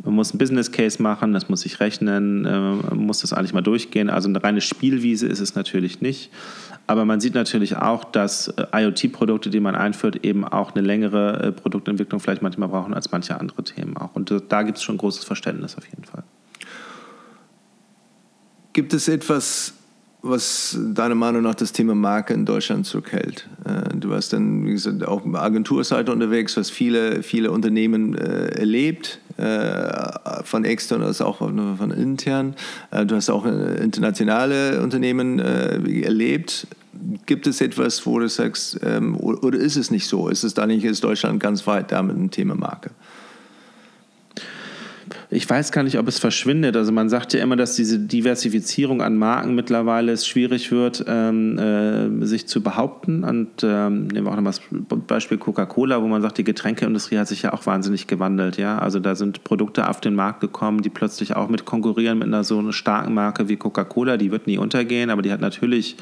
[0.03, 3.61] man muss einen Business Case machen, das muss sich rechnen, äh, muss das eigentlich mal
[3.61, 4.09] durchgehen.
[4.09, 6.31] Also eine reine Spielwiese ist es natürlich nicht.
[6.87, 12.21] Aber man sieht natürlich auch, dass IoT-Produkte, die man einführt, eben auch eine längere Produktentwicklung
[12.21, 14.15] vielleicht manchmal brauchen als manche andere Themen auch.
[14.15, 16.23] Und da gibt es schon großes Verständnis auf jeden Fall.
[18.71, 19.73] Gibt es etwas,
[20.29, 23.47] was deiner Meinung nach das Thema Marke in Deutschland zurückhält.
[23.65, 29.19] Äh, du warst dann, wie gesagt, auch Agenturseite unterwegs, hast viele, viele Unternehmen äh, erlebt,
[29.37, 32.55] äh, von extern als auch von intern.
[33.05, 36.67] Du hast auch internationale Unternehmen erlebt.
[37.27, 40.29] Gibt es etwas, wo du sagst, ähm, oder ist es nicht so?
[40.29, 42.91] Ist es da nicht, ist Deutschland ganz weit da mit dem Thema Marke?
[45.29, 46.77] Ich weiß gar nicht, ob es verschwindet.
[46.77, 51.57] Also man sagt ja immer, dass diese Diversifizierung an Marken mittlerweile es schwierig wird, ähm,
[51.57, 53.25] äh, sich zu behaupten.
[53.25, 54.61] Und ähm, nehmen wir auch nochmal das
[55.05, 58.57] Beispiel Coca-Cola, wo man sagt, die Getränkeindustrie hat sich ja auch wahnsinnig gewandelt.
[58.57, 58.79] Ja?
[58.79, 62.45] Also da sind Produkte auf den Markt gekommen, die plötzlich auch mit konkurrieren mit einer
[62.45, 64.15] so starken Marke wie Coca-Cola.
[64.15, 65.97] Die wird nie untergehen, aber die hat natürlich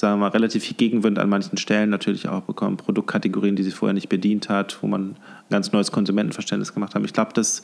[0.00, 2.76] sagen wir mal, relativ viel Gegenwind an manchen Stellen natürlich auch bekommen.
[2.76, 5.16] Produktkategorien, die sie vorher nicht bedient hat, wo man ein
[5.50, 7.04] ganz neues Konsumentenverständnis gemacht hat.
[7.04, 7.62] Ich glaube, das,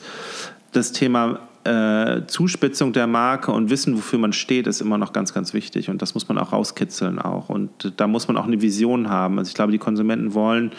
[0.71, 5.33] das Thema äh, Zuspitzung der Marke und Wissen, wofür man steht, ist immer noch ganz,
[5.33, 5.89] ganz wichtig.
[5.89, 7.49] Und das muss man auch rauskitzeln auch.
[7.49, 9.39] Und da muss man auch eine Vision haben.
[9.39, 10.71] Also ich glaube, die Konsumenten wollen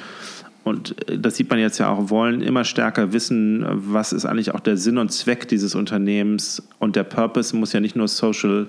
[0.69, 4.55] und äh, das sieht man jetzt ja auch, wollen immer stärker wissen, was ist eigentlich
[4.55, 6.63] auch der Sinn und Zweck dieses Unternehmens.
[6.79, 8.67] Und der Purpose muss ja nicht nur Social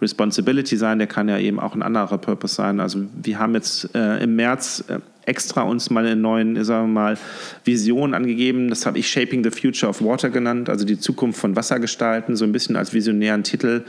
[0.00, 2.80] Responsibility sein, der kann ja eben auch ein anderer Purpose sein.
[2.80, 7.00] Also wir haben jetzt äh, im März äh, extra uns mal eine neuen, sagen wir
[7.00, 7.18] mal,
[7.64, 8.68] Vision angegeben.
[8.68, 12.36] Das habe ich Shaping the Future of Water genannt, also die Zukunft von Wasser gestalten,
[12.36, 13.84] so ein bisschen als visionären Titel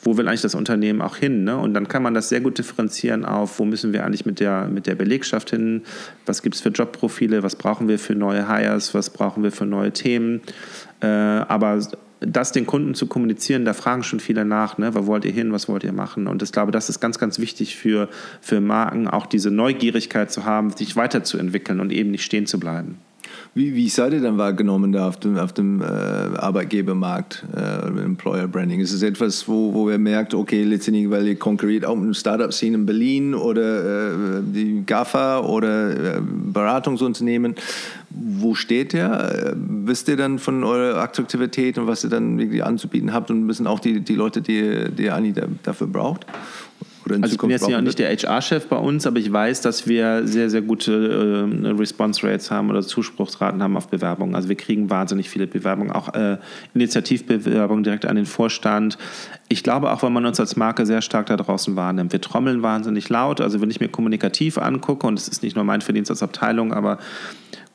[0.00, 1.44] wo will eigentlich das Unternehmen auch hin?
[1.44, 1.56] Ne?
[1.56, 4.68] Und dann kann man das sehr gut differenzieren auf, wo müssen wir eigentlich mit der,
[4.68, 5.82] mit der Belegschaft hin,
[6.26, 9.66] was gibt es für Jobprofile, was brauchen wir für neue Hires, was brauchen wir für
[9.66, 10.40] neue Themen.
[11.00, 11.80] Äh, aber
[12.20, 14.94] das den Kunden zu kommunizieren, da fragen schon viele nach, ne?
[14.94, 16.26] wo wollt ihr hin, was wollt ihr machen?
[16.26, 18.08] Und ich glaube, das ist ganz, ganz wichtig für,
[18.40, 22.98] für Marken, auch diese Neugierigkeit zu haben, sich weiterzuentwickeln und eben nicht stehen zu bleiben.
[23.58, 28.46] Wie, wie seid ihr dann wahrgenommen da auf dem, auf dem äh, Arbeitgebermarkt, äh, Employer
[28.46, 28.78] Branding?
[28.78, 32.14] Ist es etwas, wo, wo ihr merkt, okay, letztendlich, weil ihr konkurriert auch mit einem
[32.14, 37.56] Startup-Szene in Berlin oder äh, die GAFA oder äh, Beratungsunternehmen,
[38.10, 38.94] wo steht?
[38.94, 43.48] Äh, wisst ihr dann von eurer Attraktivität und was ihr dann wirklich anzubieten habt und
[43.48, 46.26] wissen auch die, die Leute, die, die ihr eigentlich dafür braucht?
[47.10, 50.26] Also ich bin jetzt ja nicht der HR-Chef bei uns, aber ich weiß, dass wir
[50.26, 54.34] sehr, sehr gute äh, Response Rates haben oder Zuspruchsraten haben auf Bewerbungen.
[54.34, 56.38] Also wir kriegen wahnsinnig viele Bewerbungen, auch äh,
[56.74, 58.98] Initiativbewerbungen direkt an den Vorstand.
[59.48, 62.12] Ich glaube auch, weil man uns als Marke sehr stark da draußen wahrnimmt.
[62.12, 63.40] Wir trommeln wahnsinnig laut.
[63.40, 66.72] Also wenn ich mir kommunikativ angucke, und es ist nicht nur mein Verdienst als Abteilung,
[66.72, 66.98] aber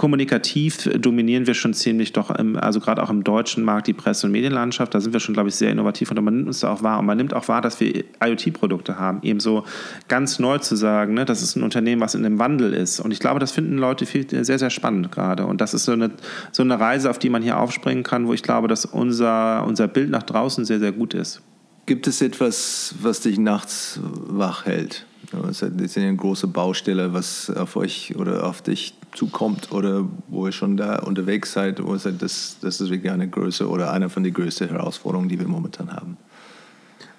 [0.03, 4.27] kommunikativ dominieren wir schon ziemlich doch, im, also gerade auch im deutschen Markt, die Presse-
[4.27, 4.93] und Medienlandschaft.
[4.93, 6.99] Da sind wir schon, glaube ich, sehr innovativ und man nimmt uns da auch wahr.
[6.99, 9.19] Und man nimmt auch wahr, dass wir IoT-Produkte haben.
[9.21, 9.63] Ebenso
[10.09, 12.99] ganz neu zu sagen, ne, das ist ein Unternehmen, was in einem Wandel ist.
[12.99, 15.45] Und ich glaube, das finden Leute viel, sehr, sehr spannend gerade.
[15.45, 16.11] Und das ist so eine,
[16.51, 19.87] so eine Reise, auf die man hier aufspringen kann, wo ich glaube, dass unser, unser
[19.87, 21.41] Bild nach draußen sehr, sehr gut ist.
[21.85, 25.05] Gibt es etwas, was dich nachts wach hält?
[25.31, 30.51] Das ist eine große Baustelle, was auf euch oder auf dich zukommt oder wo ihr
[30.51, 34.09] schon da unterwegs seid, wo ihr sagt, das, das ist wirklich eine Größe oder eine
[34.09, 36.17] von den größten Herausforderungen, die wir momentan haben.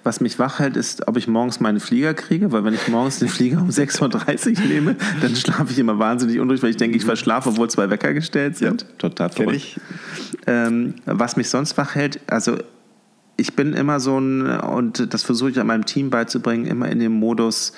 [0.05, 3.21] Was mich wach hält, ist, ob ich morgens meinen Flieger kriege, weil wenn ich morgens
[3.21, 6.97] den Flieger um 6.30 Uhr nehme, dann schlafe ich immer wahnsinnig unruhig, weil ich denke,
[6.97, 8.83] ich verschlafe, obwohl zwei Wecker gestellt sind.
[8.83, 9.81] Ja, Total verrückt.
[10.47, 12.59] Ähm, was mich sonst wach hält, also
[13.37, 17.01] ich bin immer so ein, und das versuche ich an meinem Team beizubringen, immer in
[17.01, 17.73] dem Modus,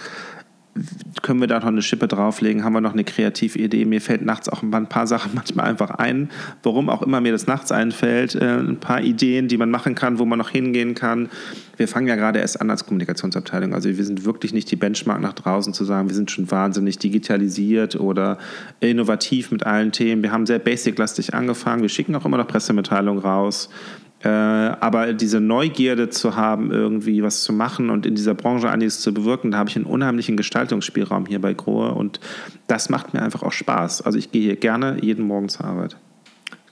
[1.23, 2.65] können wir da noch eine Schippe drauflegen?
[2.65, 3.85] Haben wir noch eine kreative Idee?
[3.85, 6.31] Mir fällt nachts auch ein paar Sachen manchmal einfach ein,
[6.63, 8.35] warum auch immer mir das nachts einfällt.
[8.35, 11.29] Äh, ein paar Ideen, die man machen kann, wo man noch hingehen kann.
[11.77, 13.75] Wir fangen ja gerade erst an als Kommunikationsabteilung.
[13.75, 16.99] Also wir sind wirklich nicht die Benchmark nach draußen zu sagen, wir sind schon wahnsinnig
[16.99, 18.39] digitalisiert oder
[18.81, 20.23] innovativ mit allen Themen.
[20.23, 21.83] Wir haben sehr basic-lastig angefangen.
[21.83, 23.69] Wir schicken auch immer noch Pressemitteilungen raus.
[24.23, 29.01] Äh, aber diese Neugierde zu haben, irgendwie was zu machen und in dieser Branche einiges
[29.01, 32.19] zu bewirken, da habe ich einen unheimlichen Gestaltungsspielraum hier bei Grohe und
[32.67, 34.03] das macht mir einfach auch Spaß.
[34.03, 35.97] Also ich gehe hier gerne jeden Morgen zur Arbeit.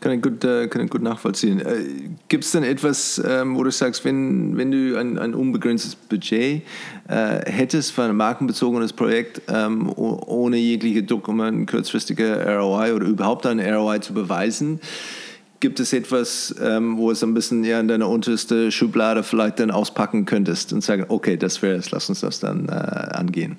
[0.04, 1.60] Kann ich gut, äh, kann ich gut nachvollziehen.
[1.60, 5.96] Äh, Gibt es denn etwas, ähm, wo du sagst, wenn, wenn du ein, ein unbegrenztes
[5.96, 6.62] Budget
[7.08, 13.60] äh, hättest für ein markenbezogenes Projekt, ähm, ohne jegliche Dokument, kurzfristige ROI oder überhaupt ein
[13.60, 14.78] ROI zu beweisen,
[15.60, 19.70] Gibt es etwas, ähm, wo es ein bisschen ja, in deiner unterste Schublade vielleicht dann
[19.70, 23.58] auspacken könntest und sagen, okay, das wäre es, lass uns das dann äh, angehen?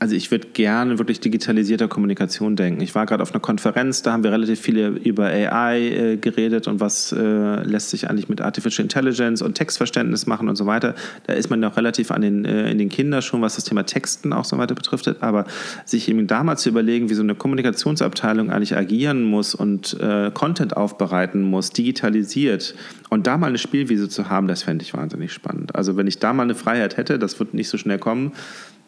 [0.00, 2.80] Also ich würde gerne wirklich digitalisierter Kommunikation denken.
[2.82, 6.68] Ich war gerade auf einer Konferenz, da haben wir relativ viele über AI äh, geredet
[6.68, 10.94] und was äh, lässt sich eigentlich mit Artificial Intelligence und Textverständnis machen und so weiter.
[11.26, 13.84] Da ist man noch relativ an den, äh, in den Kindern schon, was das Thema
[13.86, 15.20] Texten auch so weiter betrifft.
[15.20, 15.46] Aber
[15.84, 20.76] sich eben damals zu überlegen, wie so eine Kommunikationsabteilung eigentlich agieren muss und äh, Content
[20.76, 22.76] aufbereiten muss, digitalisiert
[23.08, 25.74] und da mal eine Spielwiese zu haben, das fände ich wahnsinnig spannend.
[25.74, 28.32] Also wenn ich da mal eine Freiheit hätte, das wird nicht so schnell kommen,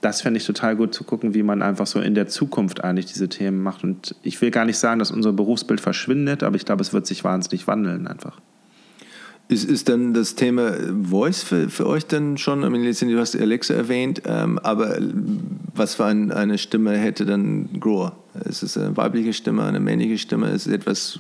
[0.01, 3.07] das fände ich total gut zu gucken, wie man einfach so in der Zukunft eigentlich
[3.07, 3.85] diese Themen macht.
[3.85, 7.07] Und ich will gar nicht sagen, dass unser Berufsbild verschwindet, aber ich glaube, es wird
[7.07, 8.41] sich wahnsinnig wandeln einfach.
[9.49, 10.73] Ist, ist dann das Thema
[11.03, 14.97] Voice für, für euch dann schon, ich meine, letztendlich du hast Alexa erwähnt, ähm, aber
[15.75, 18.17] was für ein, eine Stimme hätte dann Grower?
[18.45, 20.51] Ist es eine weibliche Stimme, eine männliche Stimme?
[20.51, 21.19] Ist es etwas,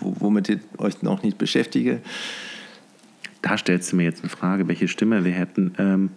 [0.00, 2.00] womit ihr euch noch nicht beschäftigt?
[3.42, 5.72] Da stellst du mir jetzt eine Frage, welche Stimme wir hätten.
[5.78, 6.10] Ähm,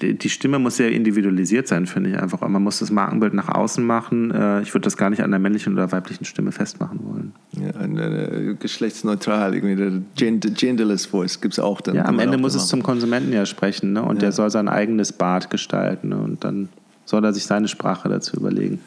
[0.00, 2.40] die Stimme muss sehr individualisiert sein, finde ich einfach.
[2.40, 4.32] Man muss das Markenbild nach außen machen.
[4.32, 7.32] Äh, ich würde das gar nicht an der männlichen oder weiblichen Stimme festmachen wollen.
[7.52, 11.94] Ja, eine, geschlechtsneutral, irgendwie genderless Voice gibt es auch dann.
[11.94, 14.02] Ja, am Ende muss es zum Konsumenten ja sprechen ne?
[14.02, 14.22] und ja.
[14.22, 16.16] der soll sein eigenes Bad gestalten ne?
[16.16, 16.68] und dann
[17.04, 18.80] soll er sich seine Sprache dazu überlegen.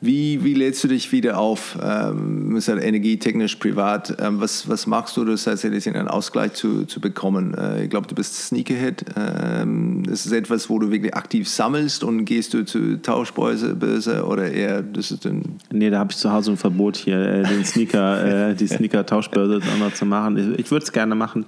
[0.00, 1.76] Wie, wie lädst du dich wieder auf?
[1.82, 4.16] Ähm, ist halt energietechnisch, privat.
[4.20, 7.54] Ähm, was, was machst du, das heißt, einen Ausgleich zu, zu bekommen?
[7.54, 9.04] Äh, ich glaube, du bist Sneakerhead.
[9.16, 14.48] Ähm, ist es etwas, wo du wirklich aktiv sammelst und gehst du zu Tauschbörse oder
[14.52, 15.42] eher, das ist dann...
[15.72, 19.60] Nee, da habe ich zu Hause ein Verbot hier, äh, den Sneaker, äh, die Sneaker-Tauschbörse
[19.94, 20.36] zu machen.
[20.36, 21.44] Ich, ich würde es gerne machen.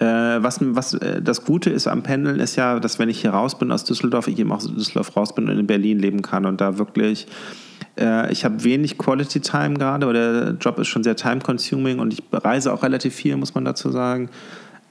[0.00, 3.32] Äh, was, was äh, das Gute ist am Pendeln ist ja, dass wenn ich hier
[3.32, 6.22] raus bin aus Düsseldorf, ich eben auch aus Düsseldorf raus bin und in Berlin leben
[6.22, 7.26] kann und da wirklich
[7.98, 11.98] äh, ich habe wenig Quality Time gerade, oder der Job ist schon sehr time consuming
[11.98, 14.30] und ich reise auch relativ viel, muss man dazu sagen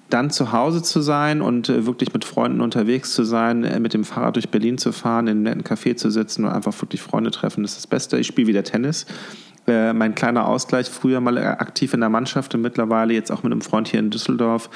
[0.09, 4.35] dann zu Hause zu sein und wirklich mit Freunden unterwegs zu sein, mit dem Fahrrad
[4.35, 7.61] durch Berlin zu fahren, in einem netten Café zu sitzen und einfach wirklich Freunde treffen,
[7.61, 8.17] das ist das Beste.
[8.17, 9.05] Ich spiele wieder Tennis.
[9.69, 13.51] Äh, mein kleiner Ausgleich, früher mal aktiv in der Mannschaft und mittlerweile jetzt auch mit
[13.51, 14.69] einem Freund hier in Düsseldorf.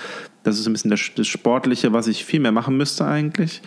[0.43, 3.61] Das ist ein bisschen das, das Sportliche, was ich viel mehr machen müsste eigentlich.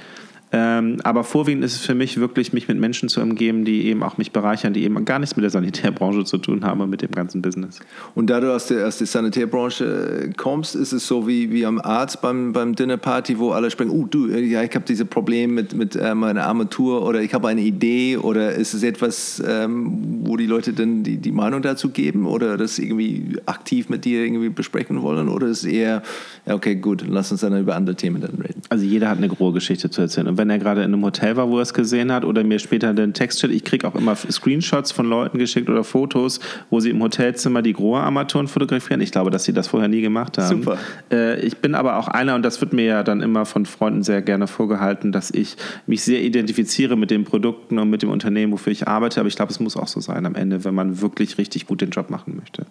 [0.59, 4.03] Ähm, aber vorwiegend ist es für mich wirklich, mich mit Menschen zu umgeben, die eben
[4.03, 7.03] auch mich bereichern, die eben gar nichts mit der Sanitärbranche zu tun haben und mit
[7.03, 7.81] dem ganzen Business.
[8.15, 11.67] Und da du aus der, aus der Sanitärbranche äh, kommst, ist es so wie, wie
[11.67, 15.53] am Arzt beim, beim Dinnerparty, wo alle sprechen, oh du, ja, ich habe diese Probleme
[15.53, 20.21] mit, mit äh, meiner Armatur oder ich habe eine Idee oder ist es etwas, ähm,
[20.23, 24.25] wo die Leute dann die, die Meinung dazu geben oder das irgendwie aktiv mit dir
[24.25, 26.03] irgendwie besprechen wollen oder ist es eher,
[26.47, 28.63] ja, okay, gut, lass uns dann über andere Themen dann reden?
[28.71, 31.37] Also jeder hat eine große Geschichte zu erzählen und wenn er gerade in einem Hotel
[31.37, 33.55] war, wo er es gesehen hat, oder mir später den Text schickt.
[33.55, 36.41] Ich kriege auch immer Screenshots von Leuten geschickt oder Fotos,
[36.71, 39.01] wo sie im Hotelzimmer die Grohe-Armaturen fotografieren.
[39.01, 40.63] Ich glaube, dass sie das vorher nie gemacht haben.
[40.63, 40.79] Super.
[41.11, 44.03] Äh, ich bin aber auch einer, und das wird mir ja dann immer von Freunden
[44.03, 48.53] sehr gerne vorgehalten, dass ich mich sehr identifiziere mit den Produkten und mit dem Unternehmen,
[48.53, 49.21] wofür ich arbeite.
[49.21, 51.81] Aber ich glaube, es muss auch so sein am Ende, wenn man wirklich richtig gut
[51.81, 52.67] den Job machen möchte.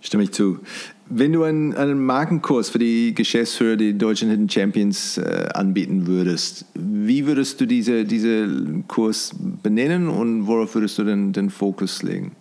[0.00, 0.60] Stimme ich zu.
[1.08, 6.64] Wenn du einen, einen Markenkurs für die Geschäftsführer, die deutschen Hidden Champions äh, anbieten würdest,
[6.74, 8.48] wie würdest du diese, diese
[8.88, 9.30] Kurs
[9.62, 12.32] benennen und worauf würdest du denn den Fokus legen?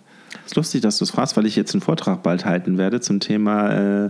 [0.46, 3.02] Es ist lustig, dass du es fragst, weil ich jetzt einen Vortrag bald halten werde
[3.02, 4.10] zum Thema äh,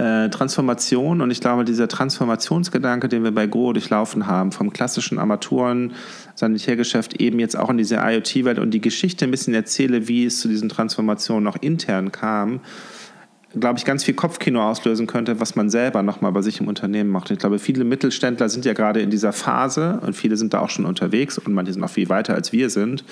[0.00, 1.20] äh, Transformation.
[1.20, 5.92] Und ich glaube, dieser Transformationsgedanke, den wir bei Go durchlaufen haben, vom klassischen Armaturen,
[6.34, 10.40] Sanitärgeschäft eben jetzt auch in diese IoT-Welt und die Geschichte ein bisschen erzähle, wie es
[10.40, 12.60] zu diesen Transformationen auch intern kam,
[13.58, 17.10] glaube ich, ganz viel Kopfkino auslösen könnte, was man selber nochmal bei sich im Unternehmen
[17.10, 17.30] macht.
[17.30, 20.70] Ich glaube, viele Mittelständler sind ja gerade in dieser Phase und viele sind da auch
[20.70, 23.04] schon unterwegs und manche sind auch viel weiter als wir sind.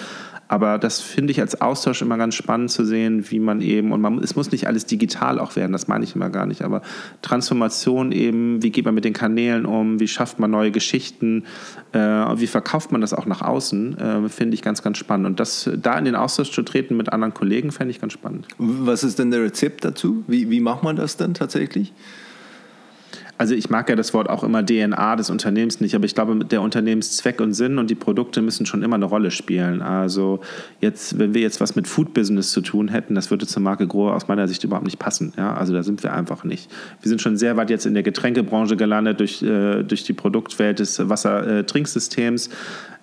[0.49, 4.01] Aber das finde ich als Austausch immer ganz spannend zu sehen, wie man eben, und
[4.01, 6.81] man, es muss nicht alles digital auch werden, das meine ich immer gar nicht, aber
[7.21, 11.45] Transformation eben, wie geht man mit den Kanälen um, wie schafft man neue Geschichten,
[11.93, 15.27] äh, wie verkauft man das auch nach außen, äh, finde ich ganz, ganz spannend.
[15.27, 18.49] Und das, da in den Austausch zu treten mit anderen Kollegen, fände ich ganz spannend.
[18.57, 20.25] Was ist denn der Rezept dazu?
[20.27, 21.93] Wie, wie macht man das denn tatsächlich?
[23.39, 26.45] Also ich mag ja das Wort auch immer DNA des Unternehmens nicht, aber ich glaube,
[26.45, 29.81] der Unternehmenszweck und Sinn und die Produkte müssen schon immer eine Rolle spielen.
[29.81, 30.41] Also
[30.81, 33.87] jetzt, wenn wir jetzt was mit Food Business zu tun hätten, das würde zur Marke
[33.87, 35.35] Grohe aus meiner Sicht überhaupt nicht passen.
[35.37, 35.55] Ja?
[35.55, 36.69] Also da sind wir einfach nicht.
[37.01, 40.81] Wir sind schon sehr weit jetzt in der Getränkebranche gelandet durch, äh, durch die Produktwelt
[40.81, 42.51] des Wassertrinksystems.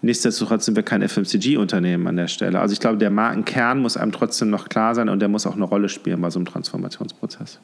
[0.01, 2.59] Nichtsdestotrotz sind wir kein FMCG-Unternehmen an der Stelle.
[2.59, 5.55] Also ich glaube, der Markenkern muss einem trotzdem noch klar sein und der muss auch
[5.55, 7.59] eine Rolle spielen bei so einem Transformationsprozess.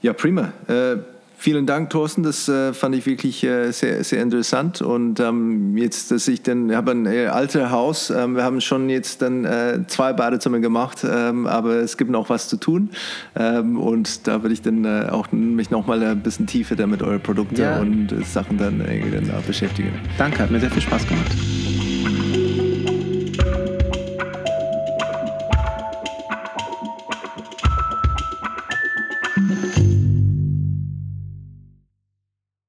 [0.00, 0.52] Ja, prima.
[0.68, 0.98] Äh
[1.44, 2.22] Vielen Dank, Thorsten.
[2.22, 4.80] Das äh, fand ich wirklich äh, sehr, sehr interessant.
[4.80, 8.08] Und ähm, jetzt, dass ich dann, habe ein äh, altes Haus.
[8.08, 12.30] Ähm, wir haben schon jetzt dann äh, zwei Badezimmern gemacht, ähm, aber es gibt noch
[12.30, 12.88] was zu tun.
[13.36, 17.02] Ähm, und da würde ich dann äh, auch mich noch mal ein bisschen tiefer damit
[17.02, 17.78] eure Produkte ja.
[17.78, 19.92] und Sachen dann, dann beschäftigen.
[20.16, 21.30] Danke, hat mir sehr viel Spaß gemacht.